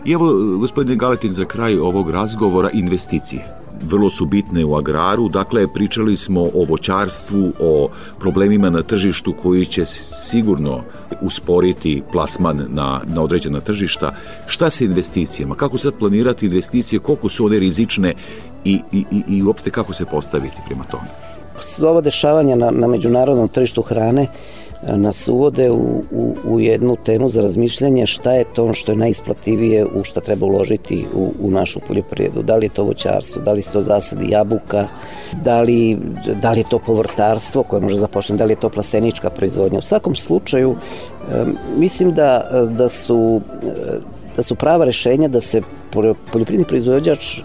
I 0.04 0.12
evo, 0.12 0.32
gospodine 0.58 0.96
Galetin, 0.96 1.32
za 1.32 1.44
kraj 1.44 1.78
ovog 1.78 2.10
razgovora 2.10 2.70
investicije 2.70 3.60
vrlo 3.82 4.10
su 4.10 4.26
bitne 4.26 4.64
u 4.64 4.76
agraru. 4.76 5.28
Dakle, 5.28 5.66
pričali 5.74 6.16
smo 6.16 6.40
o 6.40 6.64
voćarstvu, 6.68 7.52
o 7.60 7.88
problemima 8.18 8.70
na 8.70 8.82
tržištu 8.82 9.34
koji 9.42 9.66
će 9.66 9.84
sigurno 9.84 10.82
usporiti 11.22 12.02
plasman 12.12 12.66
na, 12.68 13.00
na 13.06 13.22
određena 13.22 13.60
tržišta. 13.60 14.14
Šta 14.46 14.70
sa 14.70 14.84
investicijama? 14.84 15.54
Kako 15.54 15.78
sad 15.78 15.94
planirati 15.94 16.46
investicije? 16.46 17.00
Koliko 17.00 17.28
su 17.28 17.46
one 17.46 17.58
rizične 17.58 18.14
i, 18.64 18.80
i, 18.92 19.04
i, 19.28 19.42
uopšte 19.42 19.70
kako 19.70 19.92
se 19.92 20.04
postaviti 20.04 20.56
prema 20.66 20.84
tome? 20.84 21.08
Ova 21.82 22.00
dešavanja 22.00 22.56
na, 22.56 22.70
na 22.70 22.86
međunarodnom 22.86 23.48
tržištu 23.48 23.82
hrane 23.82 24.26
nas 24.88 25.28
uvode 25.28 25.70
u, 25.70 26.02
u, 26.10 26.34
u 26.44 26.60
jednu 26.60 26.96
temu 27.04 27.30
za 27.30 27.42
razmišljanje 27.42 28.06
šta 28.06 28.32
je 28.32 28.44
to 28.54 28.74
što 28.74 28.92
je 28.92 28.96
najisplativije 28.96 29.86
u 29.86 30.04
šta 30.04 30.20
treba 30.20 30.46
uložiti 30.46 31.06
u, 31.14 31.32
u 31.40 31.50
našu 31.50 31.80
poljoprivredu. 31.88 32.42
Da 32.42 32.56
li 32.56 32.66
je 32.66 32.70
to 32.70 32.84
voćarstvo, 32.84 33.42
da 33.42 33.52
li 33.52 33.62
su 33.62 33.72
to 33.72 33.82
zasadi 33.82 34.30
jabuka, 34.30 34.86
da 35.44 35.60
li, 35.60 35.98
da 36.42 36.52
li 36.52 36.60
je 36.60 36.68
to 36.70 36.78
povrtarstvo 36.78 37.62
koje 37.62 37.82
može 37.82 37.96
započeti, 37.96 38.38
da 38.38 38.44
li 38.44 38.52
je 38.52 38.60
to 38.60 38.68
plastenička 38.68 39.30
proizvodnja. 39.30 39.78
U 39.78 39.82
svakom 39.82 40.14
slučaju 40.14 40.76
mislim 41.76 42.12
da, 42.12 42.50
da 42.70 42.88
su 42.88 43.40
da 44.36 44.42
su 44.42 44.54
prava 44.54 44.84
rešenja 44.84 45.28
da 45.28 45.40
se 45.40 45.60
poljoprivredni 45.92 46.64
proizvođač 46.64 47.40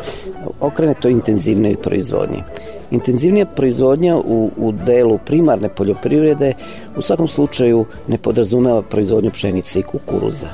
okrene 0.60 0.94
to 0.94 1.10
intenzivnoj 1.10 1.76
proizvodnji. 1.76 2.44
Intenzivnija 2.92 3.46
proizvodnja 3.46 4.18
u, 4.18 4.52
u 4.58 4.72
delu 4.72 5.18
primarne 5.26 5.70
poljoprivrede 5.70 6.54
u 6.98 7.02
svakom 7.02 7.28
slučaju 7.28 7.86
ne 8.08 8.18
podrazumeva 8.18 8.82
proizvodnju 8.82 9.32
pšenice 9.32 9.80
i 9.80 9.84
kukuruza. 9.84 10.48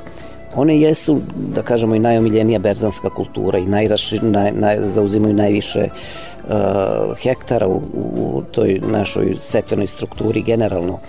One 0.56 0.80
jesu, 0.80 1.20
da 1.54 1.62
kažemo, 1.62 1.96
i 1.96 2.00
najomiljenija 2.00 2.60
berzanska 2.60 3.10
kultura 3.10 3.60
i 3.60 3.66
najraši, 3.66 4.20
naj, 4.20 4.52
naj, 4.52 4.80
zauzimaju 4.94 5.34
najviše 5.34 5.88
uh, 5.90 7.18
hektara 7.18 7.68
u, 7.68 7.82
u 8.16 8.44
toj 8.52 8.82
našoj 8.92 9.36
setvenoj 9.40 9.88
strukturi 9.88 10.42
generalno. 10.42 11.00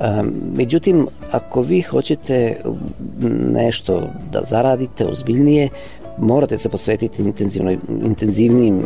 Um, 0.00 0.34
međutim, 0.56 1.06
ako 1.30 1.60
vi 1.60 1.82
hoćete 1.82 2.56
nešto 3.52 4.02
da 4.32 4.40
zaradite 4.44 5.06
ozbiljnije, 5.06 5.68
morate 6.18 6.58
se 6.58 6.68
posvetiti 6.68 7.22
intenzivnoj, 7.22 7.78
intenzivnim 8.04 8.78
uh, 8.78 8.84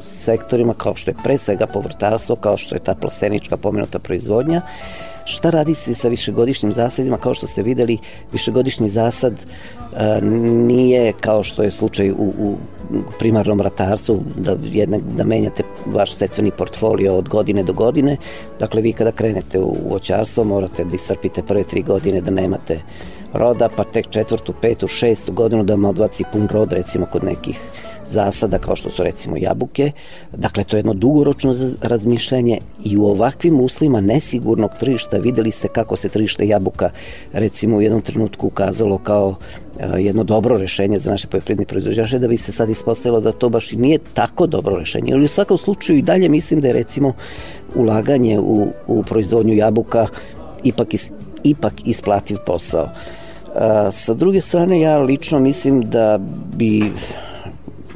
sektorima 0.00 0.74
kao 0.74 0.94
što 0.96 1.10
je 1.10 1.16
pre 1.24 1.38
svega 1.38 1.66
povrtarstvo, 1.66 2.36
kao 2.36 2.56
što 2.56 2.74
je 2.74 2.80
ta 2.80 2.94
plastenička 2.94 3.56
pomenuta 3.56 3.98
proizvodnja. 3.98 4.62
Šta 5.24 5.50
radi 5.50 5.74
se 5.74 5.94
sa 5.94 6.08
višegodišnjim 6.08 6.72
zasadima? 6.72 7.16
Kao 7.16 7.34
što 7.34 7.46
ste 7.46 7.62
videli, 7.62 7.98
višegodišnji 8.32 8.90
zasad 8.90 9.32
uh, 9.32 9.98
nije 10.68 11.12
kao 11.20 11.42
što 11.42 11.62
je 11.62 11.70
slučaj 11.70 12.10
u, 12.10 12.32
u 12.38 12.56
primarnom 13.18 13.60
ratarstvu, 13.60 14.20
da, 14.36 14.56
jedne, 14.62 15.00
da 15.16 15.24
menjate 15.24 15.62
vaš 15.86 16.14
setveni 16.14 16.50
portfolio 16.50 17.16
od 17.16 17.28
godine 17.28 17.62
do 17.62 17.72
godine. 17.72 18.16
Dakle, 18.58 18.82
vi 18.82 18.92
kada 18.92 19.12
krenete 19.12 19.60
u 19.60 19.76
voćarstvo 19.88 20.44
morate 20.44 20.84
da 20.84 20.96
istrpite 20.96 21.42
prve 21.42 21.64
tri 21.64 21.82
godine 21.82 22.20
da 22.20 22.30
nemate 22.30 22.80
roda, 23.34 23.68
pa 23.76 23.84
tek 23.84 24.10
četvrtu, 24.10 24.54
petu, 24.60 24.88
šestu 24.88 25.32
godinu 25.32 25.64
da 25.64 25.74
vam 25.74 25.84
odvaci 25.84 26.24
pun 26.32 26.48
rod, 26.52 26.72
recimo 26.72 27.06
kod 27.06 27.24
nekih 27.24 27.58
zasada 28.06 28.58
kao 28.58 28.76
što 28.76 28.90
su 28.90 29.02
recimo 29.02 29.36
jabuke. 29.36 29.92
Dakle, 30.32 30.64
to 30.64 30.76
je 30.76 30.78
jedno 30.78 30.94
dugoročno 30.94 31.54
razmišljanje 31.82 32.58
i 32.84 32.96
u 32.96 33.06
ovakvim 33.06 33.60
uslovima 33.60 34.00
nesigurnog 34.00 34.70
tržišta 34.80 35.16
videli 35.16 35.50
ste 35.50 35.68
kako 35.68 35.96
se 35.96 36.08
tržište 36.08 36.46
jabuka 36.46 36.90
recimo 37.32 37.76
u 37.76 37.82
jednom 37.82 38.00
trenutku 38.00 38.46
ukazalo 38.46 38.98
kao 38.98 39.34
jedno 39.98 40.24
dobro 40.24 40.58
rešenje 40.58 40.98
za 40.98 41.10
naše 41.10 41.28
poljoprivredne 41.28 41.66
proizvođače, 41.66 42.18
da 42.18 42.28
bi 42.28 42.36
se 42.36 42.52
sad 42.52 42.70
ispostavilo 42.70 43.20
da 43.20 43.32
to 43.32 43.48
baš 43.48 43.72
i 43.72 43.76
nije 43.76 43.98
tako 44.14 44.46
dobro 44.46 44.76
rešenje. 44.76 45.12
Ali 45.12 45.24
u 45.24 45.28
svakom 45.28 45.58
slučaju 45.58 45.98
i 45.98 46.02
dalje 46.02 46.28
mislim 46.28 46.60
da 46.60 46.68
je 46.68 46.74
recimo 46.74 47.12
ulaganje 47.74 48.38
u, 48.40 48.68
u 48.86 49.02
proizvodnju 49.02 49.54
jabuka 49.54 50.06
ipak, 50.64 50.94
is, 50.94 51.10
ipak 51.44 51.72
isplativ 51.84 52.38
posao. 52.46 52.88
Sa 53.92 54.14
druge 54.14 54.40
strane, 54.40 54.80
ja 54.80 54.98
lično 54.98 55.40
mislim 55.40 55.90
da 55.90 56.18
bi 56.56 56.92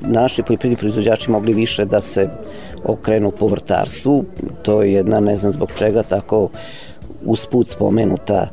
naši 0.01 0.42
poljoprivredni 0.42 0.77
proizvođači 0.77 1.31
mogli 1.31 1.53
više 1.53 1.85
da 1.85 2.01
se 2.01 2.29
okrenu 2.85 3.31
povrtarstvu. 3.31 4.25
To 4.62 4.83
je 4.83 4.92
jedna, 4.92 5.21
ne 5.21 5.37
znam 5.37 5.53
zbog 5.53 5.73
čega, 5.79 6.03
tako 6.03 6.49
usput 7.25 7.68
spomenuta 7.68 8.49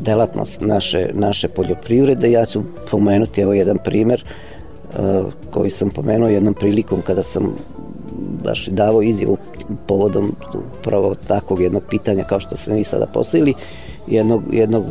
delatnost 0.00 0.60
naše, 0.60 1.10
naše 1.12 1.48
poljoprivrede. 1.48 2.30
Ja 2.30 2.46
ću 2.46 2.62
pomenuti 2.90 3.40
evo 3.40 3.52
jedan 3.52 3.78
primer 3.84 4.24
koji 5.50 5.70
sam 5.70 5.90
pomenuo 5.90 6.28
jednom 6.28 6.54
prilikom 6.54 7.02
kada 7.02 7.22
sam 7.22 7.56
baš 8.44 8.66
davao 8.66 9.02
izjavu 9.02 9.38
povodom 9.86 10.36
upravo 10.78 11.14
takvog 11.14 11.60
jednog 11.60 11.82
pitanja 11.90 12.24
kao 12.24 12.40
što 12.40 12.56
se 12.56 12.72
mi 12.72 12.84
sada 12.84 13.06
postavili 13.06 13.54
jednog, 14.06 14.42
jednog 14.52 14.84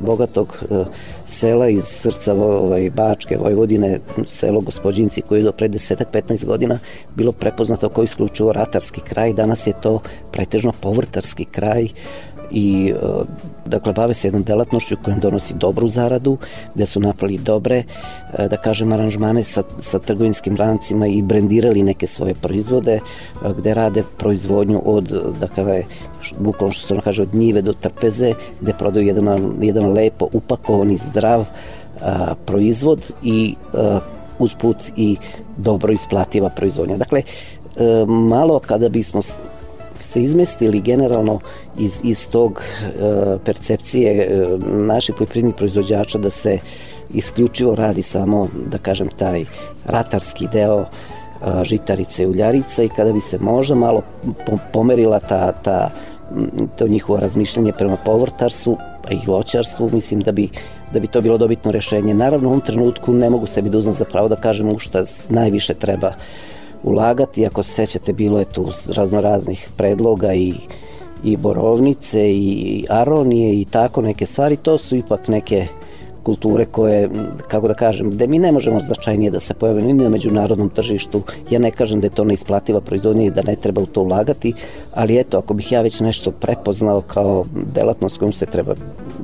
bogatog 0.00 0.58
e, 0.70 0.84
sela 1.28 1.68
iz 1.68 1.84
srca 1.84 2.34
ovaj, 2.34 2.90
Bačke, 2.90 3.36
Vojvodine, 3.36 3.98
selo 4.26 4.60
Gospodinci 4.60 5.22
koji 5.22 5.40
je 5.40 5.44
do 5.44 5.52
pre 5.52 5.68
10-15 5.68 6.44
godina 6.44 6.78
bilo 7.14 7.32
prepoznato 7.32 7.88
kao 7.88 8.04
isključivo 8.04 8.52
ratarski 8.52 9.00
kraj, 9.00 9.32
danas 9.32 9.66
je 9.66 9.72
to 9.80 10.00
pretežno 10.32 10.72
povrtarski 10.80 11.44
kraj, 11.44 11.88
i 12.50 12.92
e, 12.96 13.24
dakle 13.66 13.92
bave 13.92 14.14
se 14.14 14.26
jednom 14.26 14.42
delatnošću 14.42 14.96
kojom 15.04 15.20
donosi 15.20 15.54
dobru 15.54 15.88
zaradu, 15.88 16.38
gde 16.74 16.86
su 16.86 17.00
napravili 17.00 17.38
dobre, 17.38 17.76
e, 18.38 18.48
da 18.48 18.56
kažem, 18.56 18.92
aranžmane 18.92 19.42
sa, 19.42 19.62
sa 19.80 19.98
trgovinskim 19.98 20.56
rancima 20.56 21.06
i 21.06 21.22
brendirali 21.22 21.82
neke 21.82 22.06
svoje 22.06 22.34
proizvode, 22.34 22.92
e, 22.92 23.00
gde 23.58 23.74
rade 23.74 24.02
proizvodnju 24.18 24.82
od, 24.84 25.34
dakle, 25.40 25.84
bukvalno 26.38 26.72
što 26.72 26.86
se 26.86 26.94
ono 26.94 27.02
kaže, 27.02 27.22
od 27.22 27.34
njive 27.34 27.62
do 27.62 27.72
trpeze, 27.72 28.32
gde 28.60 28.72
prodaju 28.72 29.06
jedan, 29.06 29.52
jedan 29.60 29.92
lepo 29.92 30.28
upakovani, 30.32 30.98
zdrav 31.10 31.44
a, 32.02 32.34
proizvod 32.46 33.12
i 33.22 33.54
a, 33.74 34.00
usput 34.38 34.76
i 34.96 35.16
dobro 35.56 35.92
isplativa 35.92 36.48
proizvodnja. 36.48 36.96
Dakle, 36.96 37.22
malo 38.06 38.58
kada 38.58 38.88
bismo 38.88 39.22
se 40.06 40.22
izmestili 40.22 40.80
generalno 40.80 41.40
iz, 41.78 42.00
iz 42.04 42.26
tog 42.26 42.62
e, 42.62 43.38
percepcije 43.44 44.12
e, 44.12 44.46
naših 44.66 45.14
poljoprivrednih 45.18 45.54
proizvođača 45.54 46.18
da 46.18 46.30
se 46.30 46.58
isključivo 47.14 47.74
radi 47.74 48.02
samo, 48.02 48.48
da 48.70 48.78
kažem, 48.78 49.08
taj 49.08 49.44
ratarski 49.84 50.48
deo 50.52 50.80
e, 50.80 50.86
žitarice 51.64 52.22
i 52.22 52.26
uljarica 52.26 52.82
i 52.82 52.88
kada 52.88 53.12
bi 53.12 53.20
se 53.20 53.38
možda 53.38 53.74
malo 53.74 54.02
pomerila 54.72 55.18
ta, 55.18 55.52
ta, 55.52 55.90
to 56.76 56.88
njihovo 56.88 57.20
razmišljanje 57.20 57.72
prema 57.72 57.96
povrtarstvu 58.04 58.76
pa 59.02 59.14
i 59.14 59.20
voćarstvu, 59.26 59.90
mislim 59.92 60.20
da 60.20 60.32
bi 60.32 60.48
da 60.92 61.00
bi 61.00 61.06
to 61.06 61.20
bilo 61.20 61.38
dobitno 61.38 61.72
rešenje. 61.72 62.14
Naravno, 62.14 62.48
u 62.48 62.50
ovom 62.50 62.60
trenutku 62.60 63.12
ne 63.12 63.30
mogu 63.30 63.46
sebi 63.46 63.70
da 63.70 63.78
uzmem 63.78 63.94
za 63.94 64.04
pravo 64.04 64.28
da 64.28 64.36
kažem 64.36 64.68
u 64.68 64.78
šta 64.78 65.04
najviše 65.28 65.74
treba 65.74 66.12
ulagati. 66.82 67.46
Ako 67.46 67.62
se 67.62 67.72
sećate, 67.72 68.12
bilo 68.12 68.38
je 68.38 68.44
tu 68.44 68.66
razno 68.88 69.20
raznih 69.20 69.68
predloga 69.76 70.34
i 70.34 70.54
i 71.24 71.36
borovnice 71.36 72.30
i 72.32 72.84
aronije 72.88 73.60
i 73.60 73.64
tako 73.64 74.02
neke 74.02 74.26
stvari, 74.26 74.56
to 74.56 74.78
su 74.78 74.96
ipak 74.96 75.28
neke 75.28 75.66
kulture 76.22 76.64
koje, 76.64 77.10
kako 77.48 77.68
da 77.68 77.74
kažem, 77.74 78.10
gde 78.10 78.26
mi 78.26 78.38
ne 78.38 78.52
možemo 78.52 78.80
značajnije 78.80 79.30
da 79.30 79.40
se 79.40 79.54
pojavimo 79.54 79.86
ni 79.86 79.92
na 79.94 80.08
međunarodnom 80.08 80.68
tržištu. 80.68 81.22
Ja 81.50 81.58
ne 81.58 81.70
kažem 81.70 82.00
da 82.00 82.06
je 82.06 82.14
to 82.18 82.24
neisplativa 82.24 82.80
proizvodnja 82.80 83.24
i 83.24 83.30
da 83.30 83.42
ne 83.42 83.56
treba 83.56 83.82
u 83.82 83.86
to 83.86 84.02
ulagati, 84.02 84.52
ali 84.94 85.18
eto, 85.18 85.38
ako 85.38 85.54
bih 85.54 85.72
ja 85.72 85.82
već 85.82 86.00
nešto 86.00 86.30
prepoznao 86.30 87.00
kao 87.00 87.44
delatnost 87.74 88.18
kojom 88.18 88.32
se 88.32 88.46
treba, 88.46 88.74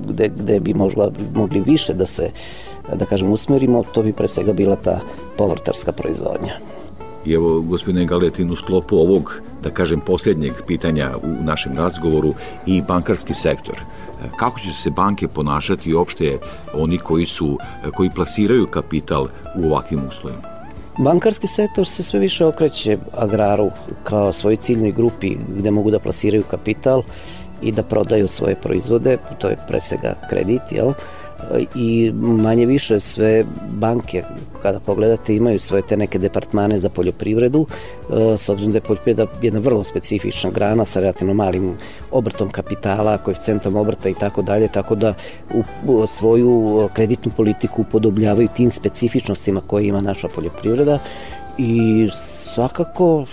gde, 0.08 0.28
gde 0.28 0.60
bi 0.60 0.74
možda, 0.74 1.10
mogli 1.34 1.60
više 1.60 1.94
da 1.94 2.06
se, 2.06 2.30
da 2.94 3.04
kažem, 3.04 3.32
usmerimo, 3.32 3.82
to 3.92 4.02
bi 4.02 4.12
pre 4.12 4.28
svega 4.28 4.52
bila 4.52 4.76
ta 4.76 5.00
povrtarska 5.36 5.92
proizvodnja. 5.92 6.54
I 7.26 7.32
evo, 7.32 7.60
gospodine 7.60 8.06
Galetin, 8.06 8.50
u 8.50 8.56
sklopu 8.56 8.96
ovog, 8.96 9.40
da 9.62 9.70
kažem, 9.70 10.00
posljednjeg 10.00 10.52
pitanja 10.66 11.10
u 11.22 11.44
našem 11.44 11.76
razgovoru 11.76 12.34
i 12.66 12.82
bankarski 12.82 13.34
sektor. 13.34 13.74
Kako 14.36 14.60
će 14.60 14.72
se 14.72 14.90
banke 14.90 15.28
ponašati 15.28 15.94
uopšte 15.94 16.38
oni 16.74 16.98
koji 16.98 17.26
su, 17.26 17.58
koji 17.94 18.10
plasiraju 18.10 18.66
kapital 18.66 19.28
u 19.56 19.66
ovakvim 19.66 20.00
uslovima? 20.08 20.42
Bankarski 20.98 21.46
sektor 21.46 21.86
se 21.86 22.02
sve 22.02 22.20
više 22.20 22.46
okreće 22.46 22.98
agraru 23.12 23.70
kao 24.02 24.32
svoj 24.32 24.56
ciljnoj 24.56 24.92
grupi 24.92 25.36
gde 25.56 25.70
mogu 25.70 25.90
da 25.90 25.98
plasiraju 25.98 26.42
kapital 26.50 27.02
i 27.62 27.72
da 27.72 27.82
prodaju 27.82 28.28
svoje 28.28 28.54
proizvode, 28.54 29.18
to 29.38 29.48
je 29.48 29.56
pre 29.68 29.80
svega 29.80 30.14
kredit, 30.30 30.62
jel? 30.70 30.92
i 31.74 32.12
manje 32.14 32.66
više 32.66 33.00
sve 33.00 33.44
banke 33.70 34.22
kada 34.62 34.80
pogledate 34.80 35.36
imaju 35.36 35.58
svoje 35.58 35.82
te 35.82 35.96
neke 35.96 36.18
departmane 36.18 36.78
za 36.78 36.88
poljoprivredu 36.88 37.66
e, 37.66 38.36
s 38.38 38.48
obzirom 38.48 38.72
da 38.72 38.76
je 38.76 38.80
poljoprivreda 38.82 39.26
jedna 39.42 39.60
vrlo 39.60 39.84
specifična 39.84 40.50
grana 40.50 40.84
sa 40.84 41.00
relativno 41.00 41.34
malim 41.34 41.74
obrtom 42.10 42.48
kapitala, 42.48 43.18
koeficijentom 43.18 43.76
obrta 43.76 44.08
i 44.08 44.14
tako 44.14 44.42
dalje, 44.42 44.68
tako 44.68 44.94
da 44.94 45.14
u, 45.86 46.06
svoju 46.06 46.88
kreditnu 46.94 47.32
politiku 47.36 47.84
podobljavaju 47.84 48.48
tim 48.56 48.70
specifičnostima 48.70 49.60
koje 49.60 49.86
ima 49.86 50.00
naša 50.00 50.28
poljoprivreda 50.28 50.98
i 51.58 52.08
svakako 52.54 53.24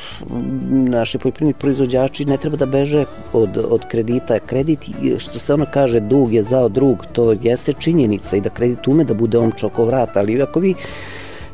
naši 0.70 1.18
poljoprivredni 1.18 1.54
proizvođači 1.54 2.26
ne 2.26 2.38
treba 2.38 2.58
da 2.58 2.66
beže 2.66 3.06
od, 3.34 3.66
od 3.70 3.86
kredita. 3.88 4.40
Kredit, 4.40 4.90
što 5.18 5.40
se 5.40 5.54
ono 5.54 5.66
kaže, 5.74 6.00
dug 6.00 6.34
je 6.34 6.44
zao 6.44 6.70
drug, 6.70 7.06
to 7.12 7.36
jeste 7.42 7.74
činjenica 7.74 8.38
i 8.38 8.42
da 8.42 8.50
kredit 8.50 8.88
ume 8.88 9.04
da 9.04 9.14
bude 9.14 9.38
on 9.38 9.52
čokovrat, 9.52 10.18
ali 10.18 10.42
ako 10.42 10.60
vi 10.60 10.76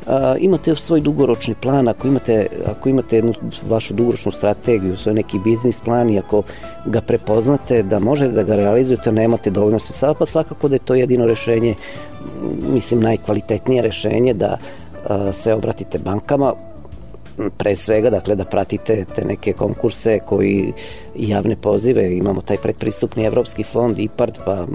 a, 0.08 0.36
imate 0.39 0.75
svoj 0.75 1.01
dugoročni 1.01 1.56
plan, 1.62 1.88
ako 1.88 2.08
imate, 2.08 2.47
ako 2.65 2.89
imate 2.89 3.15
jednu 3.15 3.34
vašu 3.67 3.93
dugoročnu 3.93 4.32
strategiju, 4.32 4.97
svoj 4.97 5.13
neki 5.15 5.39
biznis 5.39 5.82
plan 5.82 6.10
i 6.10 6.19
ako 6.19 6.43
ga 6.86 7.01
prepoznate 7.01 7.84
da 7.84 7.99
možete 7.99 8.34
da 8.34 8.43
ga 8.43 8.56
realizujete, 8.56 9.12
nemate 9.12 9.49
dovoljno 9.49 9.80
sredstava, 9.80 10.13
pa 10.13 10.25
svakako 10.25 10.67
da 10.67 10.75
je 10.75 10.80
to 10.80 10.95
jedino 10.95 11.25
rešenje, 11.25 11.75
mislim 12.73 12.99
najkvalitetnije 12.99 13.82
rešenje 13.82 14.34
da 14.34 14.58
se 15.33 15.53
obratite 15.53 15.99
bankama, 15.99 16.53
pre 17.57 17.75
svega 17.75 18.09
dakle 18.09 18.35
da 18.35 18.45
pratite 18.45 19.05
te 19.15 19.25
neke 19.25 19.53
konkurse 19.53 20.19
koji 20.25 20.73
javne 21.15 21.55
pozive. 21.55 22.17
Imamo 22.17 22.41
taj 22.41 22.57
predpristupni 22.57 23.25
evropski 23.25 23.63
fond 23.63 23.99
IPARD 23.99 24.37
pa 24.45 24.65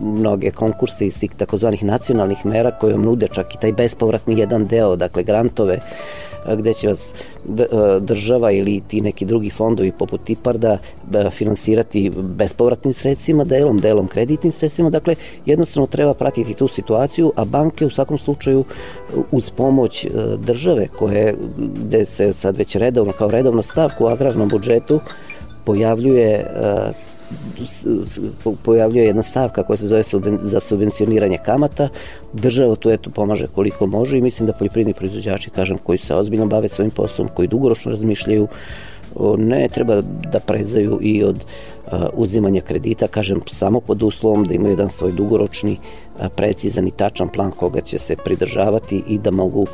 mnoge 0.00 0.50
konkurse 0.50 1.06
iz 1.06 1.18
tih 1.20 1.30
takozvanih 1.36 1.84
nacionalnih 1.84 2.46
mera 2.46 2.70
koje 2.70 2.92
vam 2.92 3.02
nude 3.02 3.28
čak 3.32 3.54
i 3.54 3.58
taj 3.60 3.72
bespovratni 3.72 4.38
jedan 4.38 4.66
deo, 4.66 4.96
dakle 4.96 5.22
grantove 5.22 5.80
gde 6.56 6.74
će 6.74 6.88
vas 6.88 7.14
država 8.00 8.50
ili 8.50 8.82
ti 8.88 9.00
neki 9.00 9.24
drugi 9.24 9.50
fondovi 9.50 9.92
poput 9.92 10.30
IPARDA 10.30 10.78
finansirati 11.30 12.10
bespovratnim 12.16 12.94
sredstvima, 12.94 13.44
delom, 13.44 13.80
delom 13.80 14.06
kreditnim 14.06 14.52
sredstvima, 14.52 14.90
dakle 14.90 15.14
jednostavno 15.46 15.86
treba 15.86 16.14
pratiti 16.14 16.54
tu 16.54 16.68
situaciju, 16.68 17.32
a 17.36 17.44
banke 17.44 17.86
u 17.86 17.90
svakom 17.90 18.18
slučaju 18.18 18.64
uz 19.30 19.50
pomoć 19.50 20.06
države 20.38 20.88
koje 20.98 21.34
gde 21.56 22.04
se 22.04 22.32
sad 22.32 22.56
već 22.56 22.76
redovno 22.76 23.12
kao 23.12 23.30
redovna 23.30 23.62
stavka 23.62 24.04
u 24.04 24.08
agrarnom 24.08 24.48
budžetu 24.48 25.00
pojavljuje 25.64 26.46
pojavljuje 28.62 29.06
jedna 29.06 29.22
stavka 29.22 29.62
koja 29.62 29.76
se 29.76 29.86
zove 29.86 30.02
za 30.42 30.60
subvencioniranje 30.60 31.38
kamata. 31.44 31.88
Država 32.32 32.76
tu 32.76 32.90
eto 32.90 33.10
pomaže 33.10 33.46
koliko 33.54 33.86
može 33.86 34.18
i 34.18 34.22
mislim 34.22 34.46
da 34.46 34.52
poljoprivredni 34.52 34.94
proizvođači, 34.94 35.50
kažem, 35.50 35.78
koji 35.78 35.98
se 35.98 36.14
ozbiljno 36.14 36.46
bave 36.46 36.68
svojim 36.68 36.90
poslom, 36.90 37.28
koji 37.34 37.48
dugoročno 37.48 37.90
razmišljaju, 37.90 38.48
ne 39.38 39.68
treba 39.68 40.00
da 40.32 40.40
prezaju 40.40 40.98
i 41.02 41.24
od 41.24 41.44
uzimanja 42.14 42.60
kredita, 42.60 43.08
kažem, 43.08 43.40
samo 43.46 43.80
pod 43.80 44.02
uslovom 44.02 44.44
da 44.44 44.54
imaju 44.54 44.72
jedan 44.72 44.90
svoj 44.90 45.12
dugoročni, 45.12 45.78
precizan 46.36 46.88
i 46.88 46.90
tačan 46.90 47.28
plan 47.28 47.50
koga 47.50 47.80
će 47.80 47.98
se 47.98 48.16
pridržavati 48.16 49.02
i 49.08 49.18
da 49.18 49.30
mogu 49.30 49.66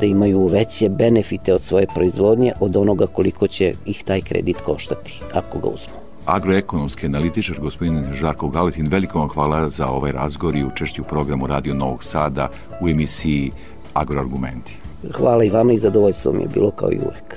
da 0.00 0.06
imaju 0.06 0.46
veće 0.46 0.88
benefite 0.88 1.54
od 1.54 1.62
svoje 1.62 1.86
proizvodnje 1.94 2.52
od 2.60 2.76
onoga 2.76 3.06
koliko 3.06 3.46
će 3.46 3.74
ih 3.86 4.04
taj 4.04 4.20
kredit 4.20 4.56
koštati 4.56 5.20
ako 5.34 5.58
ga 5.58 5.68
uzmu 5.68 6.05
agroekonomski 6.26 7.06
analitičar 7.06 7.56
gospodin 7.60 8.04
Žarko 8.14 8.48
Galetin. 8.48 8.88
Veliko 8.88 9.18
vam 9.18 9.28
hvala 9.28 9.68
za 9.68 9.86
ovaj 9.86 10.12
razgovor 10.12 10.56
i 10.56 10.64
učešću 10.64 11.02
u 11.02 11.04
programu 11.04 11.46
Radio 11.46 11.74
Novog 11.74 12.04
Sada 12.04 12.48
u 12.80 12.88
emisiji 12.88 13.50
Agroargumenti. 13.94 14.76
Hvala 15.12 15.44
i 15.44 15.50
vama 15.50 15.72
i 15.72 15.78
zadovoljstvo 15.78 16.32
mi 16.32 16.42
je 16.42 16.48
bilo 16.48 16.70
kao 16.70 16.92
i 16.92 16.98
uvek. 16.98 17.36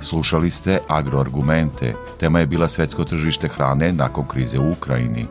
Slušali 0.00 0.50
ste 0.50 0.78
Agroargumente. 0.88 1.94
Tema 2.20 2.40
je 2.40 2.46
bila 2.46 2.68
svetsko 2.68 3.04
tržište 3.04 3.48
hrane 3.48 3.92
nakon 3.92 4.26
krize 4.26 4.58
u 4.58 4.70
Ukrajini. 4.70 5.26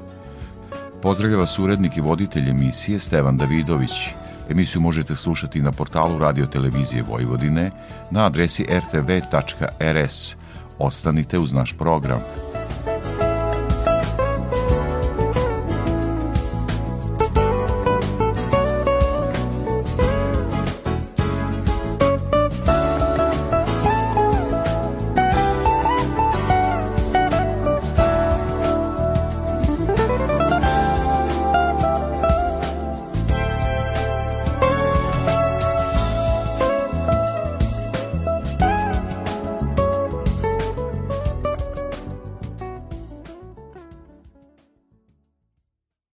Pozdravlja 1.02 1.38
vas 1.38 1.60
urednik 1.60 1.98
i 1.98 2.02
voditelj 2.02 2.50
emisije 2.50 3.00
Stevan 3.00 3.38
Davidović. 3.38 3.92
Emisiju 4.50 4.82
možete 4.82 5.16
slušati 5.16 5.62
na 5.62 5.72
portalu 5.72 6.20
Radio 6.20 6.46
Televizije 6.46 7.04
Vojvodine 7.04 7.72
na 8.12 8.26
adresi 8.26 8.66
rtv.rs. 8.70 10.36
Ostanite 10.80 11.40
uz 11.40 11.54
naš 11.54 11.74
program. 11.78 12.20